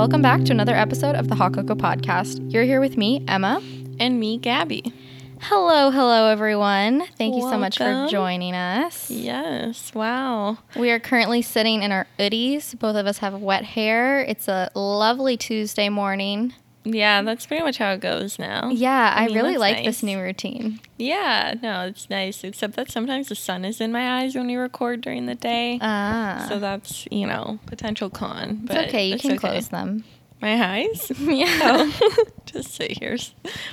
[0.00, 2.50] welcome back to another episode of the Hot Coco Podcast.
[2.50, 3.60] You're here with me, Emma.
[3.98, 4.94] And me, Gabby.
[5.42, 7.06] Hello, hello, everyone.
[7.18, 9.10] Thank you so much for joining us.
[9.10, 9.94] Yes.
[9.94, 10.56] Wow.
[10.74, 12.78] We are currently sitting in our hoodies.
[12.78, 14.20] Both of us have wet hair.
[14.20, 16.54] It's a lovely Tuesday morning.
[16.94, 18.70] Yeah, that's pretty much how it goes now.
[18.70, 19.84] Yeah, I, mean, really like nice.
[19.86, 20.80] this new routine.
[20.98, 22.44] Yeah, no, it's nice.
[22.44, 25.78] Except that sometimes the sun is in my eyes when we record during the day.
[25.80, 28.60] Ah, so that's, you know, potential con.
[28.64, 29.08] it's But okay.
[29.08, 29.38] You it's can okay.
[29.38, 30.04] close them.
[30.40, 31.12] My eyes?
[31.20, 31.46] Yeah.
[31.62, 33.16] Oh, just sit here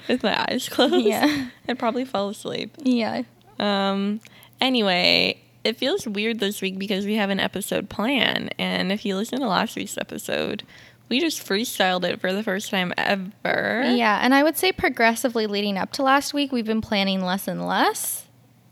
[0.07, 1.05] with my eyes closed.
[1.05, 1.47] Yeah.
[1.67, 2.75] I'd probably fall asleep.
[2.83, 3.23] Yeah.
[3.59, 4.19] Um,
[4.61, 8.49] anyway, it feels weird this week because we have an episode plan.
[8.59, 10.63] And if you listen to last week's episode,
[11.09, 13.83] we just freestyled it for the first time ever.
[13.85, 17.47] Yeah, and I would say progressively leading up to last week, we've been planning less
[17.47, 18.25] and less.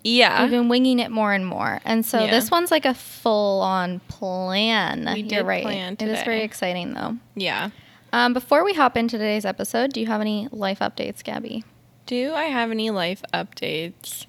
[0.04, 0.44] Yeah.
[0.44, 1.80] We've been winging it more and more.
[1.84, 2.32] And so Yeah.
[2.32, 5.10] this one's like a full on plan.
[5.14, 5.64] We You're right.
[5.64, 7.18] plan It is very exciting though.
[7.36, 7.72] yeah.
[8.14, 11.64] Um, before we hop into today's episode, do you have any life updates, Gabby?
[12.06, 14.26] Do I have any life updates?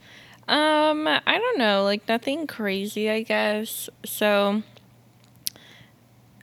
[0.48, 3.88] Um, I don't know, like nothing crazy, I guess.
[4.04, 4.62] So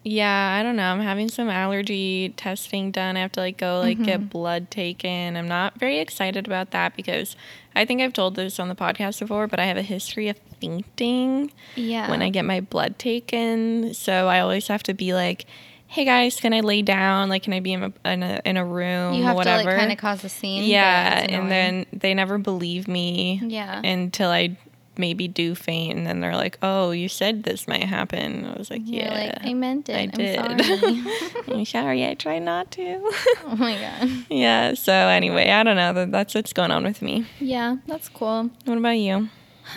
[0.04, 0.92] yeah, I don't know.
[0.92, 3.16] I'm having some allergy testing done.
[3.18, 4.06] I have to like go like Mm-hmm.
[4.06, 5.38] get blood taken.
[5.38, 7.36] I'm not very excited about that because
[7.76, 10.38] I think I've told this on the podcast before, but I have a history of
[10.60, 12.10] fainting Yeah.
[12.10, 13.94] when I get my blood taken.
[13.94, 15.46] So I always have to be like,
[15.88, 17.30] "Hey guys, can I lay down?
[17.30, 19.14] Like, can I be in a in a, in a room?
[19.14, 20.64] you have whatever." to like kind of cause a scene.
[20.64, 23.80] Yeah, and then they never believe me Yeah.
[23.84, 24.58] until I
[24.98, 28.70] maybe do faint, and then they're like, "Oh, you said this might happen." I was
[28.70, 29.96] like, You're "Yeah, like, I meant it.
[29.96, 31.04] I I'm did." sorry.
[31.60, 33.00] I'm sorry, I try not to.
[33.46, 34.26] oh my god.
[34.30, 34.74] yeah.
[34.74, 36.06] So anyway, I don't know.
[36.06, 37.26] That's what's going on with me.
[37.40, 38.50] Yeah, that's cool.
[38.66, 39.30] What about you?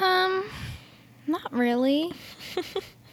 [0.03, 0.45] Um,
[1.27, 2.13] not really.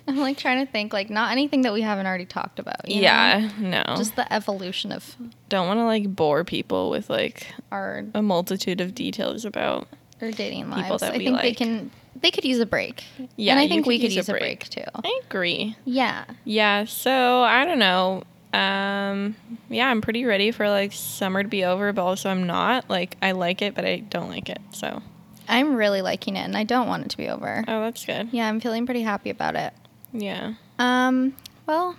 [0.05, 2.89] I'm like trying to think, like not anything that we haven't already talked about.
[2.89, 3.01] you know?
[3.01, 3.49] Yeah.
[3.57, 3.83] No.
[3.95, 5.15] Just the evolution of
[5.47, 9.87] don't want to like bore people with like our a multitude of details about.
[10.23, 11.03] Our dating lives.
[11.03, 13.03] I think they can they could use a break.
[13.35, 14.59] Yeah, and I think could we could use use a a break.
[14.59, 14.91] break too.
[15.03, 15.75] I agree.
[15.85, 16.25] Yeah.
[16.45, 18.23] Yeah, so I don't know.
[18.53, 19.35] Um,
[19.69, 22.89] yeah, I'm pretty ready for like summer to be over, but also I'm not.
[22.89, 24.59] Like I like it, but I don't like it.
[24.71, 25.01] So,
[25.49, 27.63] I'm really liking it and I don't want it to be over.
[27.67, 28.29] oh, that's good.
[28.31, 29.73] Yeah, I'm feeling pretty happy about it.
[30.13, 30.53] Yeah.
[30.77, 31.35] Um,
[31.65, 31.95] well,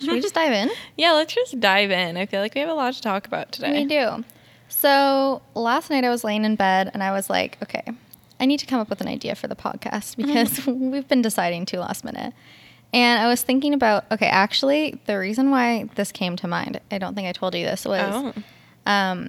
[0.00, 0.70] should we just dive in?
[0.96, 2.16] Yeah, let's just dive in.
[2.16, 3.82] I feel like we have a lot to talk about today.
[3.82, 4.24] We do.
[4.70, 7.82] So last night I was laying in bed and I was like, okay,
[8.38, 11.66] I need to come up with an idea for the podcast because we've been deciding
[11.66, 12.32] to last minute.
[12.92, 16.98] And I was thinking about, okay, actually, the reason why this came to mind, I
[16.98, 18.42] don't think I told you this, was Oh.
[18.90, 19.28] um,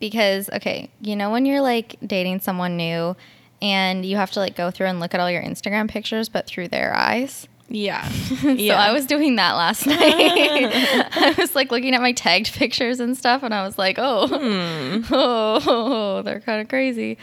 [0.00, 3.14] because, okay, you know, when you're like dating someone new
[3.62, 6.46] and you have to like go through and look at all your Instagram pictures, but
[6.46, 7.46] through their eyes?
[7.68, 8.08] Yeah.
[8.10, 8.80] so yeah.
[8.80, 9.98] I was doing that last night.
[10.00, 14.26] I was like looking at my tagged pictures and stuff, and I was like, oh,
[14.28, 15.02] Hmm.
[15.12, 17.18] oh, they're kind of crazy.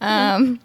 [0.00, 0.60] Um,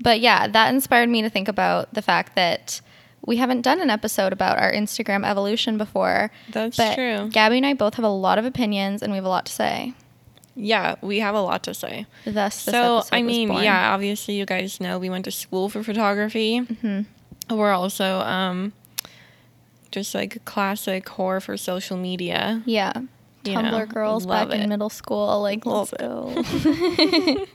[0.00, 2.80] but yeah, that inspired me to think about the fact that
[3.26, 6.30] we haven't done an episode about our Instagram evolution before.
[6.50, 7.28] That's but true.
[7.30, 9.52] Gabby and I both have a lot of opinions, and we have a lot to
[9.52, 9.92] say.
[10.54, 12.06] Yeah, we have a lot to say.
[12.24, 16.60] Thus, so, I mean, yeah, obviously you guys know we went to school for photography.
[16.60, 17.02] Mm-hmm.
[17.50, 18.72] We're also um
[19.90, 22.62] just like classic horror for social media.
[22.66, 22.92] yeah.
[23.44, 27.46] You Tumblr know, girls back in middle school, like Love let's go.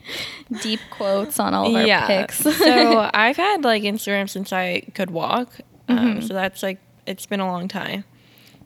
[0.63, 2.07] Deep quotes on all of our yeah.
[2.07, 2.37] pics.
[2.37, 5.49] so I've had like Instagram since I could walk.
[5.89, 6.27] Um, Mhm.
[6.27, 8.05] so that's like it's been a long time.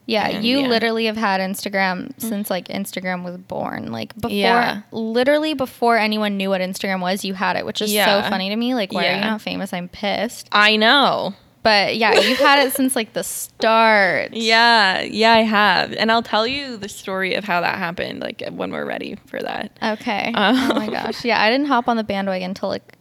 [0.08, 0.68] Yeah, And, you yeah.
[0.68, 3.92] literally have had Instagram since like Instagram was born.
[3.92, 4.82] Like before, Yeah.
[4.92, 8.24] literally before anyone knew what Instagram was, you had it, which is Yeah.
[8.24, 8.74] so funny to me.
[8.74, 9.74] Like, why are you not famous?
[9.74, 10.48] I'm pissed.
[10.54, 11.34] I know.
[11.62, 14.32] But yeah, you've had it since like the start.
[14.34, 18.22] Yeah, yeah, I have, and I'll tell you the story of how that happened.
[18.22, 19.72] Like when we're ready for that.
[19.84, 20.32] Okay.
[20.34, 21.26] Um, oh my gosh.
[21.26, 22.94] Yeah, I didn't hop on the bandwagon until like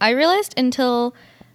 [0.00, 1.12] I realized until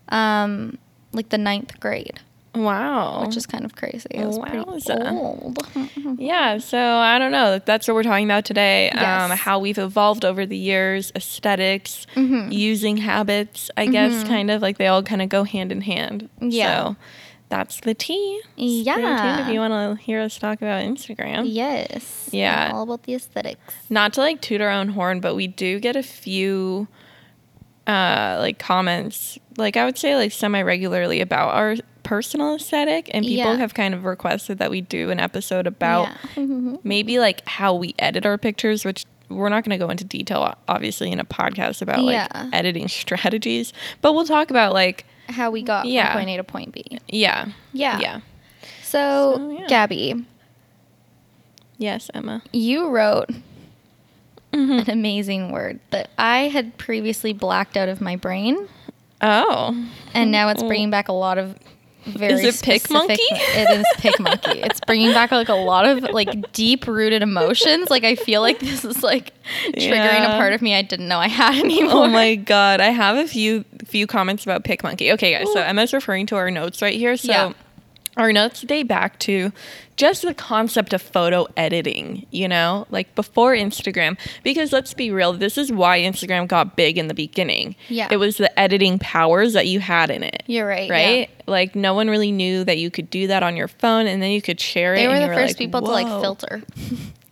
[0.09, 0.77] um
[1.13, 2.19] like the ninth grade,
[2.53, 3.23] Wow.
[3.25, 4.07] which is kind of crazy.
[4.11, 4.37] It was.
[6.19, 7.59] Yeah, so I don't know.
[7.59, 8.89] That's what we're talking about today.
[8.91, 12.51] Um, how we've evolved over the years, aesthetics, Mhm.
[12.51, 14.27] using habits, I guess, Mhm.
[14.27, 16.29] kind of like they all kind of go hand in hand.
[16.41, 16.83] Yeah.
[16.89, 16.95] So
[17.49, 18.41] that's the tea.
[18.55, 18.95] Stay Yeah.
[19.35, 21.43] tuned if you want to hear us talk about Instagram.
[21.45, 22.29] Yes.
[22.31, 22.67] Yeah.
[22.69, 23.73] I'm all about the aesthetics.
[23.89, 26.87] Not to like toot our own horn, but we do get a few
[27.87, 33.23] uh like comments like i would say like semi regularly about our personal aesthetic and
[33.25, 33.57] people Yeah.
[33.57, 36.75] have kind of requested that we do an episode about Yeah.
[36.83, 40.55] maybe like how we edit our pictures, which we're not going to go into detail,
[40.67, 42.49] obviously, in a podcast about like Yeah.
[42.53, 43.71] editing strategies,
[44.01, 46.07] but we'll talk about like, How we got Yeah.
[46.11, 46.83] from point A to point B.
[47.07, 47.99] yeah, Yeah.
[47.99, 48.19] yeah.
[48.83, 49.67] So, So, yeah.
[49.67, 50.25] Gabby,
[51.77, 52.41] Yes, Emma.
[52.53, 53.29] You wrote
[54.53, 54.79] Mm-hmm.
[54.79, 58.67] an amazing word that I had previously blacked out of my brain,
[59.21, 59.87] Oh.
[60.13, 61.55] and now it's bringing back a lot of
[62.05, 63.17] very Is it PicMonkey?
[63.19, 64.65] It is PicMonkey.
[64.65, 67.89] It's bringing back like a lot of like deep rooted emotions.
[67.89, 69.31] Like I feel like this is like
[69.73, 70.33] triggering Yeah.
[70.35, 72.05] a part of me I didn't know I had anymore.
[72.05, 75.13] Oh my god, I have a few few comments about PicMonkey.
[75.13, 77.17] Okay, guys, so Emma's referring to our notes right here.
[77.17, 77.53] So Yeah.
[78.17, 79.51] Our notes date back to
[79.95, 84.17] just the concept of photo editing, you know, like before Instagram.
[84.43, 87.75] Because let's be real, this is why Instagram got big in the beginning.
[87.87, 88.07] Yeah.
[88.11, 90.43] It was the editing powers that you had in it.
[90.47, 90.89] You're right.
[90.89, 91.19] Right?
[91.29, 91.43] yeah.
[91.47, 94.31] Like no one really knew that you could do that on your phone and then
[94.31, 94.97] you could share it.
[94.97, 96.63] They were the first like, people to like filter.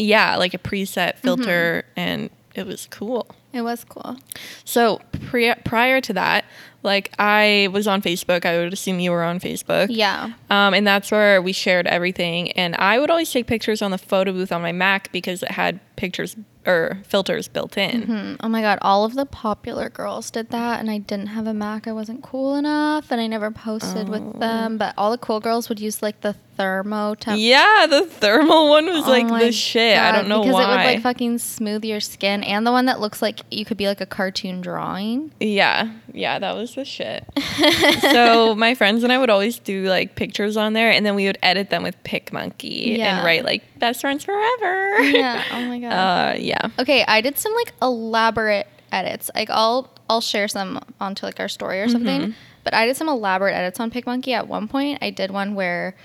[0.02, 1.22] Yeah, like a preset Mm-hmm.
[1.22, 2.30] filter and
[2.60, 3.28] it was cool.
[3.54, 4.18] It was cool.
[4.66, 6.46] So pri- prior to that,
[6.84, 8.46] like I was on Facebook.
[8.46, 9.88] I would assume you were on Facebook.
[9.90, 10.34] Yeah.
[10.50, 12.52] Um, and that's where we shared everything.
[12.52, 15.52] And I would always take pictures on the photo booth on my Mac because it
[15.52, 16.36] had pictures
[16.68, 18.04] or filters built in.
[18.04, 18.36] Hmm.
[18.42, 21.54] Oh my god, all of the popular girls did that, and I didn't have a
[21.54, 21.88] Mac.
[21.88, 24.12] I wasn't cool enough, and I never posted Oh.
[24.12, 24.78] with them.
[24.78, 27.40] But all the cool girls would use like the thermo temp.
[27.40, 29.98] Yeah, the thermal one was Oh like the shit.
[29.98, 30.62] I don't know because why.
[30.64, 33.64] Because it would like fucking smooth your skin, and the one that looks like you
[33.64, 35.32] could be like a cartoon drawing.
[35.40, 37.24] Yeah, yeah, that was the shit.
[38.02, 41.28] so my friends and I would always do like pictures on there, and then we
[41.28, 43.18] would edit them with PicMonkey Yeah.
[43.18, 45.44] and write like "best friends forever." Yeah.
[45.54, 45.94] Oh my god.
[45.94, 46.68] Uh, yeah.
[46.78, 49.32] Okay, I did some like elaborate edits.
[49.34, 52.22] Like I'll I'll share some onto like our story or something.
[52.22, 52.32] Mm-hmm.
[52.66, 55.00] But I did some elaborate edits on PicMonkey at one point.
[55.02, 55.96] I did one where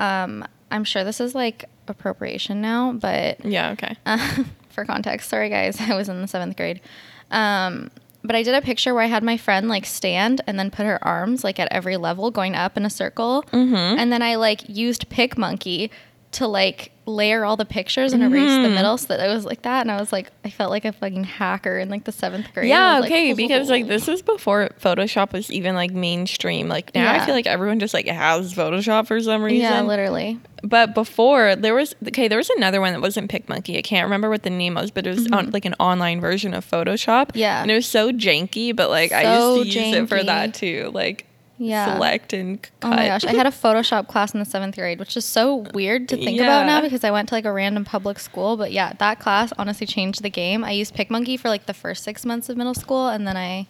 [0.00, 3.70] um I'm sure this is like appropriation now, but Yeah.
[3.72, 3.96] Okay.
[4.06, 6.80] uh, for context, sorry guys, I was in the seventh grade.
[7.30, 7.90] Um,
[8.22, 10.84] but I did a picture where I had my friend like stand and then put
[10.86, 13.98] her arms like at every level going up in a circle, Mm-hmm.
[13.98, 15.90] and then I like used PicMonkey
[16.32, 18.62] to like layer all the pictures and erase Mm-hmm.
[18.62, 20.84] the middle so that it was like that, and I was like, I felt like
[20.84, 22.68] a fucking hacker in like the seventh grade.
[22.68, 26.68] Yeah, was like, okay, because like this was before Photoshop was even like mainstream.
[26.68, 29.60] Like now I feel like everyone just like has Photoshop for some reason.
[29.62, 30.38] Yeah, literally.
[30.62, 33.76] But before there was okay, there was another one that wasn't PicMonkey.
[33.78, 36.54] I can't remember what the name was, but it was on, like an online version
[36.54, 37.28] of Photoshop.
[37.28, 37.38] Mm-hmm.
[37.38, 37.62] Yeah.
[37.62, 38.76] and it was so janky.
[38.76, 39.22] But like I
[39.56, 41.26] used to use it for that too, like
[41.62, 41.94] Yeah.
[41.94, 42.72] select and cut.
[42.82, 45.56] Oh my gosh, I had a Photoshop class in the seventh grade, which is so
[45.74, 48.56] weird to think about now because I went to like a random public school.
[48.56, 50.64] But yeah, that class honestly changed the game.
[50.64, 53.66] I used PicMonkey for like the first six months of middle school, and then I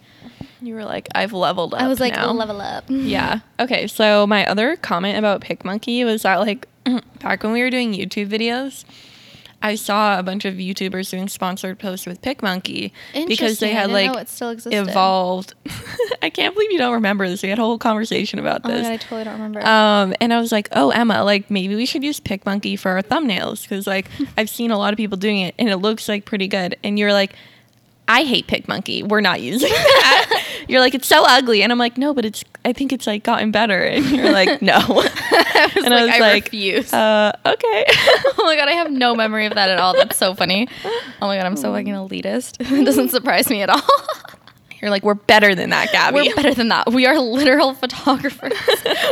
[0.61, 1.81] you were like, I've leveled up.
[1.81, 2.31] I was like now.
[2.31, 2.85] level up.
[2.89, 3.39] Yeah.
[3.59, 3.87] Okay.
[3.87, 6.67] So my other comment about PicMonkey was that like
[7.19, 8.85] back when we were doing YouTube videos,
[9.63, 12.91] I saw a bunch of YouTubers doing sponsored posts with PicMonkey
[13.27, 14.87] because they had like it still existed.
[14.89, 15.53] evolved.
[16.23, 17.43] I can't believe you don't remember this.
[17.43, 18.87] We had a whole conversation about Oh my this.
[18.87, 19.65] god, I totally don't remember.
[19.65, 23.01] Um, and I was like, oh, Emma, like maybe we should use PicMonkey for our
[23.03, 26.25] thumbnails because like I've seen a lot of people doing it and it looks like
[26.25, 26.75] pretty good.
[26.83, 27.33] And you're like,
[28.07, 29.07] I hate PicMonkey.
[29.07, 30.40] We're not using that.
[30.67, 31.63] You're like, it's so ugly.
[31.63, 33.81] And I'm like, no, but it's, I think it's like gotten better.
[33.91, 34.73] And you're like, no.
[34.79, 36.93] I and I was I like, refuse.
[36.93, 37.85] uh, okay.
[37.89, 39.93] oh my god, I have no memory of that at all.
[39.93, 40.67] That's so funny.
[41.21, 42.57] Oh my god, I'm so fucking elitist.
[42.59, 43.81] it doesn't surprise me at all.
[44.81, 46.15] you're like, we're better than that, Gabby.
[46.21, 46.91] We're better than that.
[46.91, 48.53] We are literal photographers.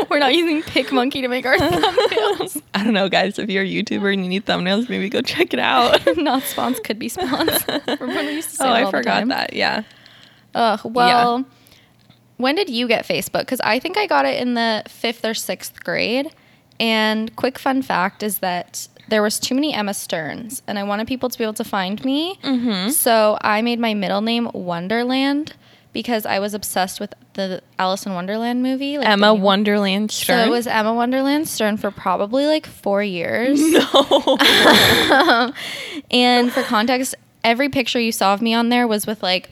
[0.10, 2.62] We're not using PicMonkey to make our thumbnails.
[2.74, 3.38] I don't know, guys.
[3.38, 6.00] If you're a YouTuber and you need thumbnails, maybe go check it out.
[6.18, 7.64] not spawns could be spawns.
[7.88, 9.54] Remember we used to say oh, I forgot that.
[9.54, 9.84] Yeah.
[10.56, 10.80] Ugh.
[10.84, 11.46] Well,
[12.38, 13.42] when did you get Facebook?
[13.42, 16.28] Because I think I got it in the fifth or sixth grade.
[16.80, 21.08] And quick fun fact is that there was too many Emma Stearns, and I wanted
[21.08, 22.40] people to be able to find me.
[22.44, 22.92] Mm-hmm.
[22.92, 25.54] So I made my middle name Wonderland
[25.92, 28.98] because I was obsessed with the Alice in Wonderland movie.
[28.98, 33.60] like Emma Wonderland So it was Emma Wonderland Stern for probably like four years.
[33.60, 34.38] no.
[36.12, 39.50] And for context, every picture you saw of me on there was with like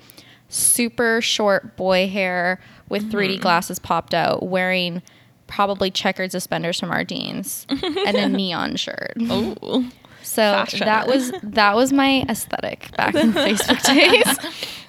[0.49, 5.01] super short boy hair with 3D glasses popped out, wearing
[5.47, 9.13] probably checkered suspenders from Ardene's and a neon shirt.
[9.21, 9.89] oh.
[10.23, 10.79] So Fashion.
[10.79, 14.37] that was that was my aesthetic back in Facebook days.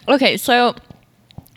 [0.08, 0.74] Okay, so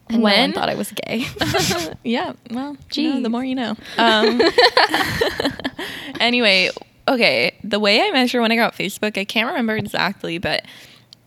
[0.07, 1.25] And when no one thought I was gay.
[2.03, 3.75] yeah, well, you know, the more you know.
[3.97, 4.39] Um,
[6.19, 6.69] anyway,
[7.07, 10.63] okay, the way I measure when I got Facebook, I can't remember exactly, but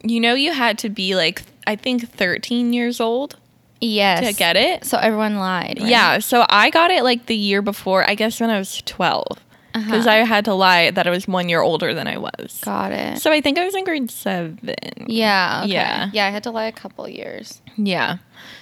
[0.04, 3.37] you know, you had to be like, I think 13 years old
[3.80, 4.26] yes.
[4.26, 4.84] to get it.
[4.84, 5.78] So everyone lied.
[5.80, 5.88] right?
[5.88, 9.26] Yeah, so I got it like the year before, I guess when I was 12,
[9.73, 10.11] because Uh-huh.
[10.11, 12.61] I had to lie that I was one year older than I was.
[12.62, 13.18] Got it.
[13.20, 14.58] So I think I was in grade seven.
[15.06, 15.62] yeah.
[15.64, 15.73] Okay.
[15.73, 16.11] Yeah.
[16.12, 16.26] Yeah.
[16.26, 17.61] I had to lie a couple years.
[17.76, 18.18] Yeah.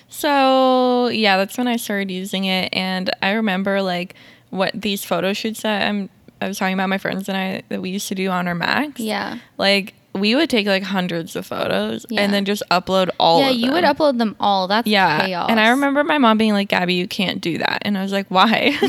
[0.09, 4.15] So yeah, that's when I started using it, and I remember like
[4.51, 6.09] what these photo shoots that I'm
[6.41, 8.55] I was talking about my friends and I that we used to do on our
[8.55, 9.01] Macs.
[9.01, 9.39] Yeah.
[9.59, 12.21] Like we would take like hundreds of photos Yeah.
[12.21, 13.55] and then just upload all of them.
[13.55, 13.75] yeah, you them.
[13.75, 14.69] would upload them all.
[14.69, 15.25] That's Yeah.
[15.25, 15.49] chaos.
[15.49, 17.79] And I remember my mom being like, Gabby, you can't do that.
[17.83, 18.77] And I was like, why?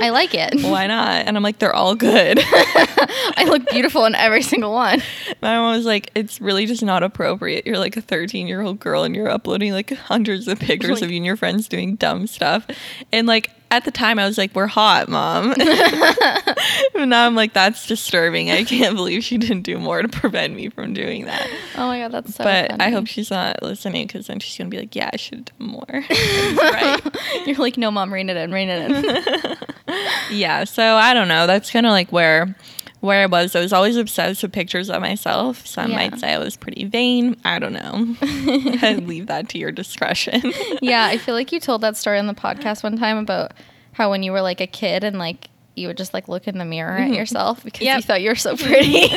[0.00, 0.62] I like it.
[0.62, 1.26] why not?
[1.26, 2.38] And I'm like, they're all good.
[2.42, 5.02] I look beautiful in every single one.
[5.42, 7.66] my mom was like, it's really just not appropriate.
[7.66, 11.02] You're like a 13 year old girl and you're uploading like hundreds of pictures Like-
[11.02, 12.66] of you and your friends doing dumb stuff.
[13.12, 15.54] And like at the time, I was like, we're hot, mom.
[15.56, 18.50] but now I'm like, that's disturbing.
[18.50, 21.48] I can't believe she didn't do more to prevent me from doing that.
[21.76, 24.70] Oh my god, that's so but I hope she's not listening because then she's going
[24.70, 25.84] to be like, yeah, I should have done more.
[25.90, 27.00] right.
[27.46, 29.56] You're like, no, mom, rein it in, rein it in.
[30.30, 32.54] yeah so i don't know that's kind of like where
[33.00, 35.66] where i was i was always obsessed with pictures of myself.
[35.66, 35.96] Some Yeah.
[35.96, 37.36] might say i was pretty vain.
[37.44, 38.16] I don't know.
[38.22, 40.52] I leave that to your discretion.
[40.80, 43.52] Yeah, I feel like you told that story on the podcast one time about
[43.92, 46.58] how when you were like a kid and like you would just like look in
[46.58, 47.14] the mirror at mm-hmm.
[47.14, 49.08] yourself because you thought you were so pretty.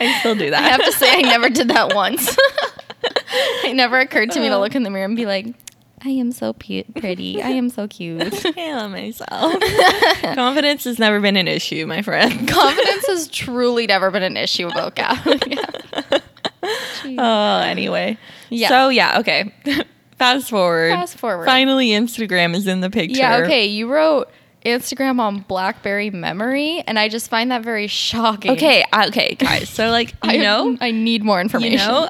[0.00, 0.62] i still do that.
[0.62, 2.36] I have to say, I never did that once.
[3.64, 5.54] it never occurred to me to look in the mirror and be like,
[6.06, 7.42] I am so pu- pretty.
[7.42, 8.22] I am so cute.
[8.56, 9.60] I love myself.
[10.36, 12.30] Confidence has never been an issue, my friend.
[12.48, 15.18] Confidence has truly never been an issue about Gab.
[15.48, 16.20] yeah.
[17.18, 18.18] Oh, anyway.
[18.50, 18.68] Yeah.
[18.68, 19.52] So yeah, okay.
[20.16, 20.92] Fast forward.
[20.92, 21.44] Fast forward.
[21.44, 23.18] Finally, Instagram is in the picture.
[23.18, 23.66] Yeah, okay.
[23.66, 24.30] You wrote
[24.64, 28.52] Instagram on Blackberry Memory, and I just find that very shocking.
[28.52, 29.68] Okay, okay, guys.
[29.68, 31.72] So like, you I, know, I need more information.
[31.72, 32.08] You know,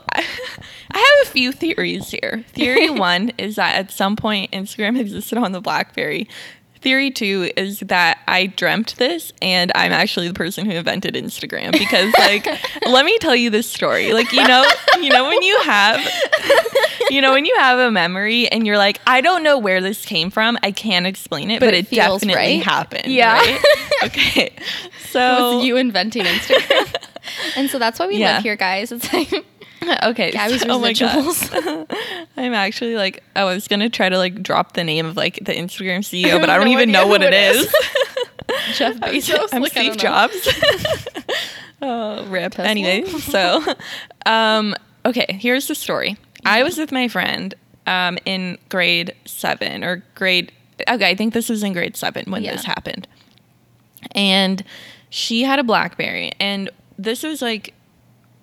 [0.91, 2.45] I, have a few theories here.
[2.49, 6.29] Theory one is that at some point Instagram existed on the BlackBerry.
[6.83, 11.73] Theory two is that I dreamt this and I'm actually the person who invented Instagram
[11.73, 12.47] because like
[12.87, 14.13] let me tell you this story.
[14.13, 14.65] Like you know,
[15.01, 16.01] you know when you have
[17.11, 20.05] you know when you have a memory and you're like I don't know where this
[20.05, 20.59] came from.
[20.63, 22.63] I can't explain it, but, But it, it definitely right.
[22.63, 23.07] happened.
[23.07, 23.35] Yeah.
[23.39, 23.65] right?
[24.05, 24.43] Okay.
[24.47, 24.63] It
[25.11, 26.95] So was you inventing Instagram.
[27.57, 28.35] and so that's why we Yeah.
[28.35, 28.93] live here, guys.
[28.93, 29.33] It's like
[30.05, 30.31] okay.
[30.33, 31.87] Gabby's so- oh residuals.
[32.37, 35.53] I'm actually like I was gonna try to like drop the name of like the
[35.53, 37.65] Instagram CEO, but I don't No even know what it is.
[37.67, 37.75] is.
[38.77, 39.49] Jeff I'm, Bezos.
[39.53, 39.97] I'm like, Steve.
[39.97, 40.49] Jobs.
[41.83, 42.53] oh, rip.
[42.53, 42.71] Tesla?
[42.71, 43.63] Anyway, so
[44.25, 46.17] um, okay, here's the story.
[46.45, 47.55] I was with my friend
[47.87, 50.53] um, in grade seven or grade.
[50.89, 53.09] Okay, I think this was in grade seven when this happened,
[54.13, 54.63] and
[55.11, 57.75] she had a BlackBerry, and this was like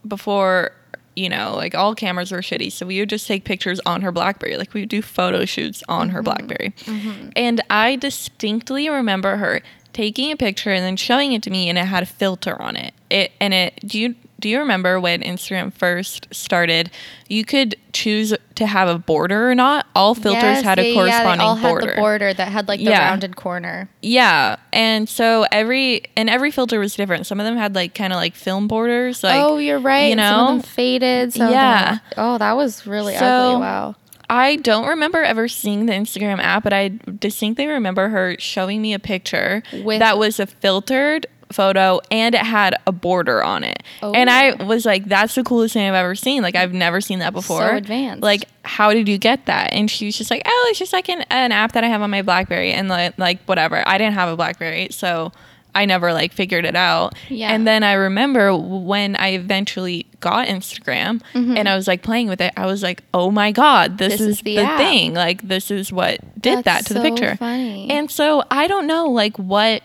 [0.08, 0.72] before
[1.16, 4.12] you know like all cameras were shitty so we would just take pictures on her
[4.12, 4.58] blackberry.
[4.58, 6.26] Like we would do photo shoots on her mm-hmm.
[6.26, 6.74] blackberry.
[6.82, 7.30] Mm-hmm.
[7.36, 9.62] And i distinctly remember her
[9.94, 12.76] taking a picture and then showing it to me and it had a filter on
[12.76, 12.94] it.
[13.10, 16.92] It and it do you do you remember when instagram first started
[17.30, 20.88] you could choose to have a border or not all filters Yes, had a yeah,
[20.90, 23.08] yeah, corresponding they all border had the border that had like the Yeah.
[23.10, 23.88] rounded corner.
[24.02, 28.12] yeah and so every and every filter was different some of them had like kind
[28.12, 30.10] of like film borders like oh, you're right.
[30.10, 30.54] you Some of know?
[30.56, 31.34] them faded.
[31.34, 31.84] Some Yeah.
[31.84, 33.62] Of them, oh, that was really So- ugly.
[33.62, 33.96] Wow.
[34.30, 38.94] I don't remember ever seeing the Instagram app, but I distinctly remember her showing me
[38.94, 43.82] a picture With- that was a filtered photo and it had a border on it.
[44.02, 44.66] And I Oh.
[44.66, 46.42] was like, that's the coolest thing I've ever seen.
[46.42, 47.62] Like, I've never seen that before.
[47.62, 48.24] So advanced.
[48.24, 49.74] Like, how did you get that?
[49.74, 52.02] And she was just like, oh, it's just like an, an app that I have
[52.02, 52.72] on my Blackberry.
[52.74, 53.82] And like, like, whatever.
[53.88, 54.88] I didn't have a Blackberry.
[54.92, 55.32] So
[55.76, 57.16] I never like figured it out.
[57.30, 57.52] Yeah.
[57.52, 62.42] And then I remember when I eventually got Instagram and I was like playing with
[62.42, 64.20] it, I was like, oh my God, this, Mm-hmm.
[64.20, 65.14] This is, is the the, thing.
[65.16, 67.36] Like, this is what did That's that to the picture.
[67.38, 67.90] funny.
[67.90, 69.82] And so I don't know, like, what.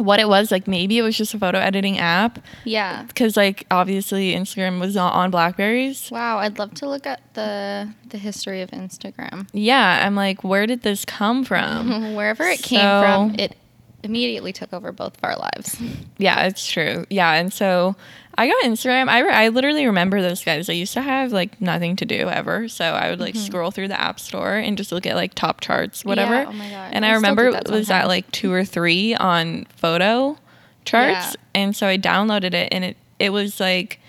[0.00, 3.04] What it was like, maybe it was just a photo editing app Yeah.
[3.04, 6.10] because, like, obviously Instagram was not on Blackberries.
[6.10, 6.38] Wow.
[6.38, 9.46] I'd love to look at the the history of Instagram.
[9.52, 12.14] Yeah, I'm like, where did this come from?
[12.16, 13.56] Wherever it came from, it
[14.02, 15.76] immediately took over both of our lives.
[16.18, 17.04] Yeah, it's true.
[17.10, 17.94] Yeah, and so
[18.40, 19.10] I got Instagram.
[19.10, 20.70] I, re- I literally remember those guys.
[20.70, 23.88] I used to have like nothing to do ever, so I would like scroll through
[23.88, 26.32] the app store and just look at like top charts, whatever.
[26.32, 26.50] Mm-hmm.
[26.58, 26.90] Yeah, oh my God.
[26.94, 30.38] And I I, remember it that was at like two or three on photo
[30.86, 31.60] charts, Yeah.
[31.60, 34.00] and so I downloaded it, and it it was like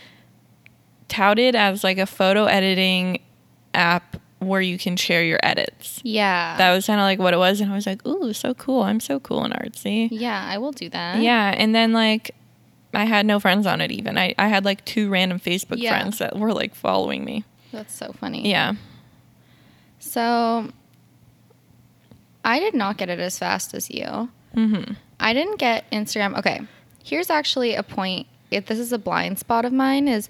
[1.10, 3.20] touted as like a photo editing
[3.74, 6.00] app where you can share your edits.
[6.04, 6.56] Yeah.
[6.58, 8.84] That was kind of like what it was, and I was like, "Ooh, so cool!
[8.84, 11.22] I'm so cool and artsy." yeah, I will do that.
[11.22, 12.34] Yeah, and then like
[12.94, 14.18] I had no friends on it even.
[14.18, 15.92] I, I had like two random Facebook Yeah.
[15.98, 17.46] friends that were like following me.
[17.72, 18.50] That's so funny.
[18.50, 18.74] Yeah.
[20.00, 20.70] So
[22.44, 24.30] I did not get it as fast as you.
[24.56, 24.94] Mm-hmm.
[25.20, 26.38] I didn't get Instagram.
[26.38, 26.62] Okay,
[27.04, 28.28] here's actually a point.
[28.50, 30.30] If this is a blind spot of mine, is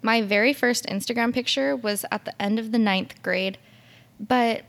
[0.00, 3.58] my very first Instagram picture was at the end of the ninth grade,
[4.18, 4.62] but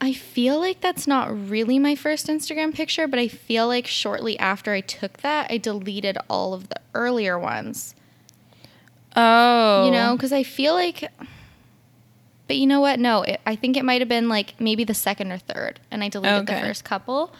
[0.00, 4.38] I feel like that's not really my first Instagram picture, but I feel like shortly
[4.38, 7.94] after I took that, I deleted all of the earlier ones.
[9.14, 9.86] Oh.
[9.86, 10.16] You know, oh.
[10.16, 11.10] because I feel like.
[12.46, 13.00] But you know what?
[13.00, 16.04] No, it, I think it might have been like maybe the second or third, and
[16.04, 16.60] I deleted Okay.
[16.60, 17.32] the first couple.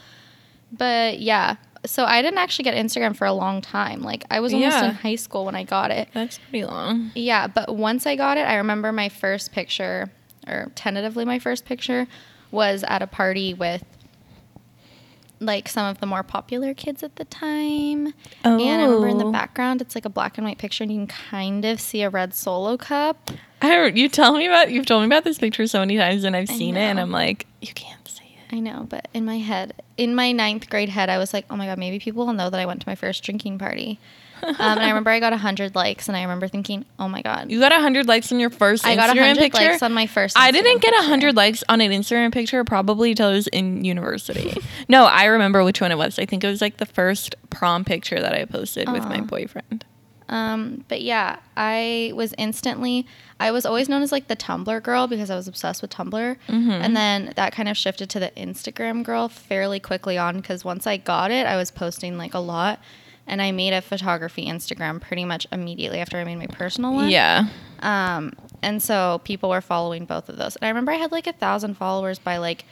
[0.73, 4.01] But yeah, so I didn't actually get Instagram for a long time.
[4.03, 4.89] Like I was almost Yeah.
[4.89, 6.09] in high school when I got it.
[6.13, 7.13] That's pretty long.
[7.15, 10.11] Yeah, but once I got it, I remember my first picture,
[10.49, 12.09] or tentatively my first picture,
[12.51, 13.85] was at a party with
[15.39, 18.15] like some of the more popular kids at the time.
[18.43, 19.33] And I remember in the Oh.
[19.33, 22.09] background, it's like a black and white picture, and you can kind of see a
[22.09, 23.31] red solo cup.
[23.61, 26.25] I don't, you tell me about you've told me about this picture so many times
[26.25, 27.01] and I've seen it and.
[27.01, 28.55] I'm like, you can't see it.
[28.55, 31.57] I know, but in my head, in my ninth grade head, I was like, oh
[31.57, 33.99] my God, maybe people will know that I went to my first drinking party.
[34.43, 37.51] Um, and I remember I got 100 likes, and I remember thinking, oh my God.
[37.51, 39.59] You got hundred likes on your first I got Instagram 100 picture.
[39.71, 41.09] likes on my first I didn't get picture.
[41.09, 44.57] hundred likes on an Instagram picture probably till I was in university.
[44.89, 46.19] no, I remember which one it was.
[46.19, 49.85] I think it was like the first prom picture that I posted with my boyfriend.
[50.29, 53.07] Um, but yeah, I was instantly.
[53.39, 56.37] I was always known as like the Tumblr girl because I was obsessed with Tumblr,
[56.49, 56.71] Mm-hmm.
[56.71, 60.85] and then that kind of shifted to the Instagram girl fairly quickly on because once
[60.87, 62.81] I got it, I was posting like a lot,
[63.27, 67.11] and I made a photography Instagram pretty much immediately after I made my personal one.
[67.11, 67.49] Yeah.
[67.81, 71.27] Um, and so people were following both of those, and I remember I had like
[71.27, 72.65] a thousand followers by like,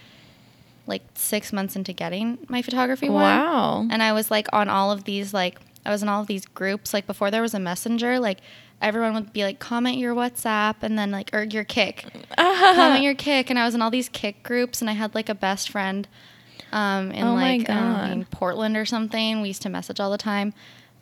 [0.87, 3.23] like six months into getting my photography one.
[3.23, 3.87] Wow.
[3.91, 6.47] And I was like on all of these like I was in all of these
[6.47, 8.39] groups like before there was a messenger like
[8.83, 12.07] everyone would be like comment your WhatsApp and then like or your Kik
[12.37, 15.29] comment your Kik and I was in all these Kik groups and I had like
[15.29, 16.07] a best friend
[16.75, 18.11] um in Oh like I don't know, God.
[18.11, 19.41] in Portland or something.
[19.41, 20.53] We used to message all the time.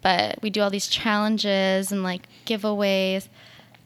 [0.03, 3.29] But we do all these challenges and like giveaways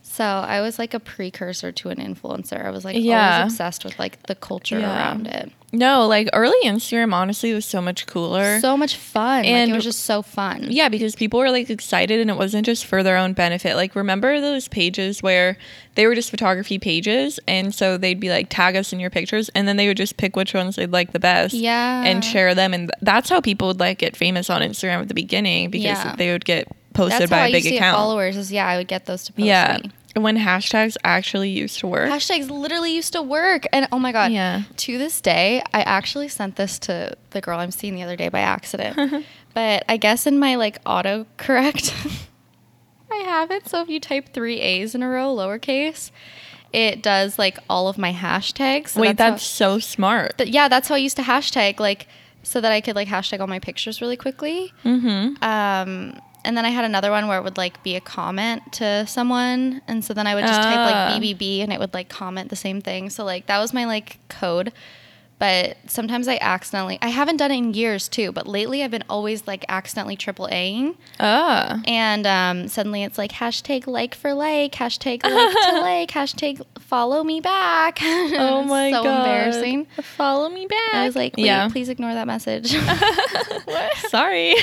[0.09, 3.39] so I was like a precursor to an influencer I was like Yeah.
[3.39, 4.95] always obsessed with like the culture Yeah.
[4.97, 8.61] around it No, like early Instagram honestly was so much cooler.
[8.61, 11.69] so much fun like, And- it was just so fun Yeah, because people were like
[11.71, 13.75] excited and it wasn't just for their own benefit.
[13.77, 15.59] Like, remember those pages where
[15.97, 17.41] they were just photography pages?
[17.49, 19.51] And so they'd be like, tag us in your pictures.
[19.55, 21.53] And then they would just pick which ones they'd like the best.
[21.55, 22.05] Yeah.
[22.05, 22.73] And share them.
[22.73, 26.15] And that's how people would like get famous on Instagram at the beginning because Yeah.
[26.17, 27.97] they would get posted That's by how a I big used to get account.
[27.97, 28.37] followers.
[28.37, 29.79] Is yeah, I would get those to post Yeah.
[29.83, 29.91] me.
[30.21, 32.09] When hashtags actually used to work.
[32.11, 34.63] Hashtags literally used to work, and oh my god, Yeah.
[34.79, 38.31] To this day, I actually sent this to the girl I'm seeing the other day
[38.31, 39.27] by accident.
[39.55, 41.93] but I guess in my like autocorrect,
[43.13, 43.69] I have it.
[43.69, 46.11] So if you type three A's in a row, lowercase,
[46.73, 48.89] it does like all of my hashtags.
[48.91, 50.39] So Wait, how- that's so smart.
[50.39, 52.09] th- yeah, that's how I used to hashtag like
[52.43, 54.73] so that I could like hashtag all my pictures really quickly.
[54.85, 55.43] mm-hmm.
[55.45, 59.07] Um, and then I had another one where it would like be a comment to
[59.07, 60.87] someone, and so then I would just type Ah.
[61.11, 63.11] like BBB, and it would like comment the same thing.
[63.11, 64.73] So like that was my like code.
[65.39, 69.05] But sometimes I accidentally, I haven't done it in years too, but lately I've been
[69.11, 70.97] always like accidentally triple Aing.
[71.21, 71.83] Ah.
[71.87, 77.23] And um, suddenly it's like hashtag like for like, hashtag like to like, hashtag follow
[77.23, 77.99] me back.
[78.39, 79.19] Oh my so god.
[79.19, 79.87] embarrassing.
[80.01, 80.95] Follow me back.
[80.95, 81.69] I was like, yeah.
[81.69, 82.71] please ignore that message.
[84.09, 84.55] Sorry.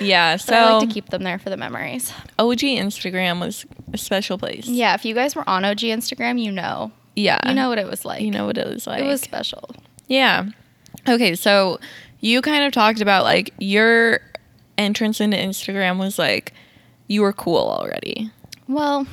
[0.00, 0.36] yeah.
[0.36, 2.12] So So I like to keep them there for the memories.
[2.38, 4.66] OG Instagram was a special place.
[4.66, 6.92] Yeah, if you guys were on OG Instagram, you know.
[7.20, 7.38] Yeah.
[7.48, 8.22] You know what it was like.
[8.22, 9.00] You know what it was like.
[9.02, 9.70] it was special.
[10.08, 10.46] Yeah.
[11.08, 11.78] Okay, so
[12.20, 14.20] you kind of talked about like your
[14.78, 16.52] entrance into Instagram was like
[17.06, 18.30] you were cool already.
[18.68, 19.06] Well,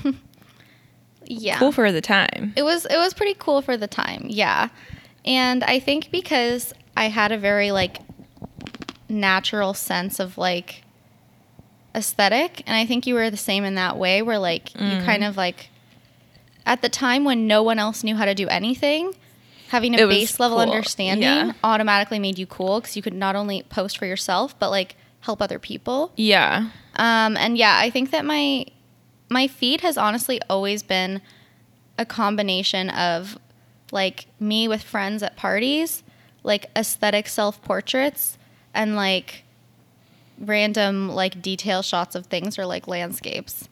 [1.25, 1.57] yeah.
[1.59, 2.53] Cool for the time.
[2.55, 4.25] it was it was pretty cool for the time.
[4.27, 4.69] Yeah.
[5.25, 7.97] And I think because I had a very like
[9.09, 10.83] natural sense of like
[11.95, 15.05] aesthetic and I think you were the same in that way where like you Mm.
[15.05, 15.69] kind of like
[16.67, 19.13] at the time when no one else knew how to do anything
[19.69, 20.67] having a It base level cool.
[20.71, 21.51] understanding Yeah.
[21.63, 25.41] automatically made you cool because you could not only post for yourself but like help
[25.41, 26.69] other people Yeah.
[26.95, 28.65] Um, and yeah, I think that my
[29.29, 31.21] my feed has honestly always been
[31.97, 33.37] a combination of
[33.91, 36.01] like me with friends at parties,
[36.43, 38.37] like aesthetic self portraits,
[38.73, 39.43] and like
[40.39, 43.67] random like detail shots of things or like landscapes.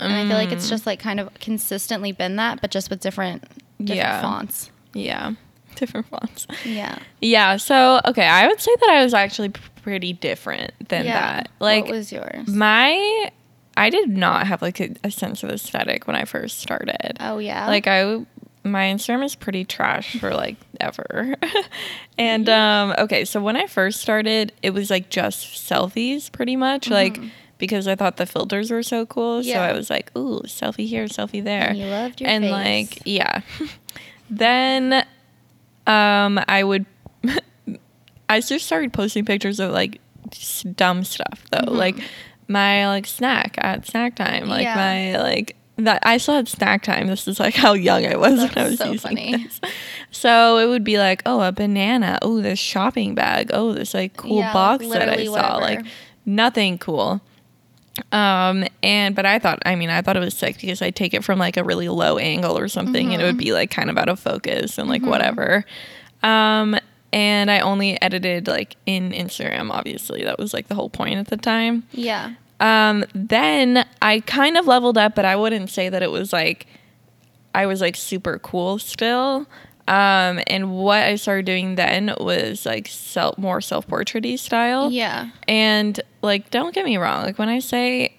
[0.00, 3.00] And I feel like it's just like kind of consistently been that, but just with
[3.00, 3.42] different
[3.78, 4.22] different Yeah.
[4.22, 4.70] fonts.
[4.94, 5.32] Yeah.
[5.74, 6.46] Different fonts.
[6.64, 6.98] Yeah.
[7.20, 9.50] Yeah, so okay, I would say that I was actually
[9.82, 11.12] pretty different than yeah.
[11.20, 11.50] that.
[11.60, 12.48] Like what was yours?
[12.48, 13.30] my
[13.76, 17.16] I did not have like a, a sense of aesthetic when I first started.
[17.20, 17.68] oh yeah.
[17.68, 18.24] Like I
[18.64, 21.36] my Instagram is pretty trash for like ever.
[22.18, 26.90] and um okay, so when I first started, it was like just selfies pretty much
[26.90, 27.20] like
[27.58, 29.42] because I thought the filters were so cool.
[29.42, 29.60] So Mm-hmm.
[29.60, 32.50] I was like, "Ooh, selfie here, selfie there." And you loved your And face.
[32.52, 33.40] like, yeah.
[34.30, 35.04] then
[35.86, 36.86] Um, I would.
[38.28, 40.00] I just started posting pictures of like
[40.76, 41.96] dumb stuff though, like
[42.46, 44.74] my like snack at snack time, like Yeah.
[44.74, 46.00] my like that.
[46.04, 47.06] I still had snack time.
[47.06, 49.36] This is like how young I was when I was so using funny.
[49.44, 49.60] this.
[50.10, 52.18] So it would be like, oh, a banana.
[52.20, 53.50] Oh, this shopping bag.
[53.54, 55.30] Oh, this like cool Yeah, box that I saw.
[55.32, 55.60] whatever.
[55.60, 55.86] Like
[56.26, 57.22] nothing cool.
[58.12, 61.14] Um and but I thought I mean I thought it was sick because I'd take
[61.14, 63.38] it from like a really low angle or something and it would Mm-hmm.
[63.38, 65.64] be like kind of out of focus and like whatever.
[66.22, 66.76] Um
[67.12, 70.24] and I only edited like in Instagram obviously.
[70.24, 71.84] That was like the whole point at the time.
[71.92, 72.34] Yeah.
[72.60, 76.66] Um then I kind of leveled up but I wouldn't say that it was like
[77.54, 79.46] I was like super cool still.
[79.88, 84.90] Um and what I started doing then was like self more self-portraity style.
[84.92, 85.30] Yeah.
[85.48, 87.22] And like, don't get me wrong.
[87.24, 88.14] Like when I say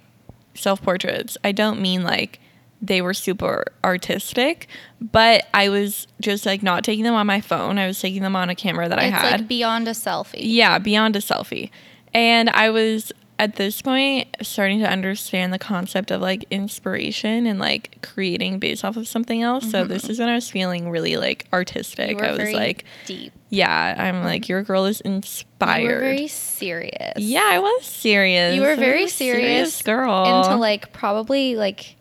[0.56, 2.40] self portraits, I don't mean like
[2.82, 4.68] they were super artistic,
[5.02, 7.78] but I was just like not taking them on my phone.
[7.78, 9.40] I was taking them on a camera that I It's had.
[9.42, 10.40] like beyond a selfie.
[10.40, 11.72] yeah, beyond a selfie.
[12.14, 17.58] And I was at this point starting to understand the concept of like inspiration and
[17.58, 19.72] like creating based off of something else.
[19.72, 22.22] So this is when I was feeling really like artistic.
[22.22, 23.32] I was like, deep.
[23.50, 25.82] yeah, I'm like your girl is inspired.
[25.84, 27.14] You were very serious.
[27.18, 28.56] Yeah, I was serious.
[28.56, 30.26] You were very a serious girl.
[30.44, 31.96] into like probably like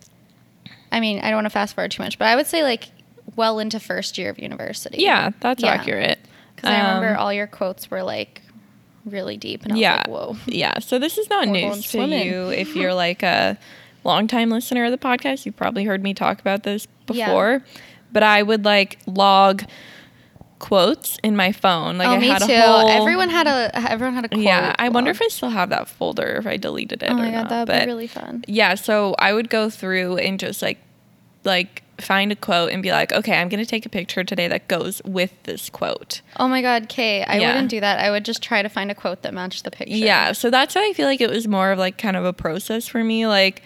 [0.90, 2.88] I mean, I don't want to fast forward too much, but I would say like
[3.36, 4.98] well into first year of university.
[5.02, 5.70] yeah, that's Yeah.
[5.70, 6.18] accurate.
[6.56, 8.42] Because I remember Um, all your quotes were like
[9.08, 10.52] really deep and I yeah, was like, whoa.
[10.54, 10.78] yeah.
[10.80, 13.58] So this is not news to you if you're like a
[14.04, 15.44] longtime listener of the podcast.
[15.46, 17.26] You've probably heard me talk about this Yeah.
[17.26, 17.62] before,
[18.12, 19.64] but I would like log
[20.58, 21.98] quotes in my phone.
[21.98, 22.52] Like oh, I me had too.
[22.52, 24.40] a whole everyone had a everyone had a quote.
[24.42, 24.74] yeah.
[24.78, 27.30] I wonder if I still have that folder if I deleted it Oh or my
[27.30, 28.44] god, that would but be really fun.
[28.48, 30.78] yeah so i would go through and just like
[31.44, 34.68] like find a quote and be like okay i'm gonna take a picture today that
[34.68, 37.48] goes with this quote Oh my god, Kay, I Yeah.
[37.48, 37.98] wouldn't do that.
[37.98, 39.96] I would just try to find a quote that matched the picture.
[39.96, 42.32] yeah so that's why i feel like it was more of like kind of a
[42.32, 43.62] process for me like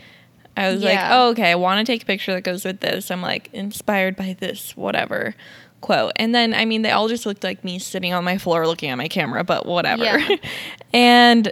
[0.56, 3.10] i was like oh okay i want to take a picture that goes with this
[3.10, 5.34] i'm like inspired by this whatever
[5.82, 8.66] quote and then i mean they all just looked like me sitting on my floor
[8.66, 10.36] looking at my camera but whatever Yeah.
[10.94, 11.50] and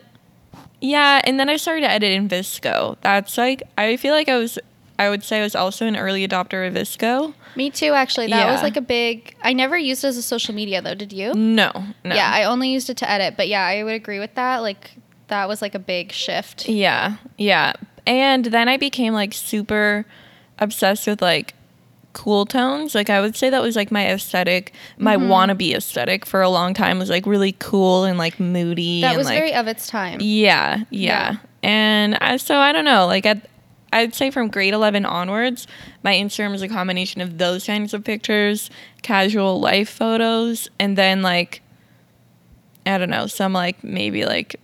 [0.80, 4.36] yeah and then i started to edit in VSCO that's like i feel like i
[4.38, 4.58] was
[5.00, 8.28] i would say i was also an early adopter of VSCO Me too, actually.
[8.28, 9.34] That was like a big.
[9.42, 10.94] I never used it as a social media though.
[10.94, 11.34] Did you?
[11.34, 11.72] No,
[12.04, 12.14] no.
[12.14, 13.34] Yeah, I only used it to edit.
[13.36, 14.58] But yeah, I would agree with that.
[14.58, 14.92] Like
[15.26, 16.68] that was like a big shift.
[16.68, 17.72] yeah, yeah.
[18.06, 20.06] And then I became like super
[20.60, 21.54] obsessed with like
[22.12, 22.94] cool tones.
[22.94, 25.32] Like I would say that was like my aesthetic, my Mm-hmm.
[25.32, 29.00] wannabe aesthetic for a long time was like really cool and like moody.
[29.00, 30.18] That and, was like, very of its time.
[30.20, 31.32] Yeah, yeah.
[31.32, 31.36] Yeah.
[31.64, 33.49] And I, so I don't know, like at,
[33.92, 35.66] I'd say from grade 11 onwards,
[36.02, 38.70] my Instagram is a combination of those kinds of pictures,
[39.02, 41.62] casual life photos, and then like
[42.86, 44.56] I don't know, some like maybe like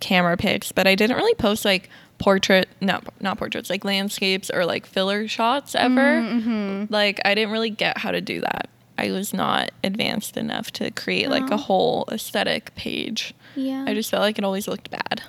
[0.00, 1.88] camera pics, but I didn't really post like
[2.18, 6.20] portrait, no, not portraits, like landscapes or like filler shots ever.
[6.20, 6.92] Mm-hmm.
[6.92, 8.68] Like I didn't really get how to do that.
[8.96, 11.54] I was not advanced enough to create like Oh.
[11.54, 13.34] a whole aesthetic page.
[13.56, 13.84] Yeah.
[13.86, 15.22] I just felt like it always looked bad.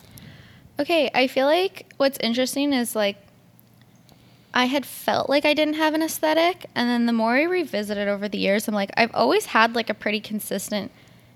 [0.80, 3.18] Okay, I feel like what's interesting is like
[4.54, 8.08] I had felt like I didn't have an aesthetic, and then the more I revisited
[8.08, 10.92] over the years, I'm like, I've always had like a pretty consistent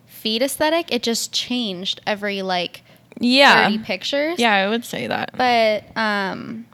[0.07, 0.91] feed aesthetic.
[0.91, 2.81] It just changed every like
[3.19, 3.65] Yeah.
[3.69, 4.39] 30 pictures.
[4.39, 5.31] Yeah, I would say that.
[5.37, 6.65] But um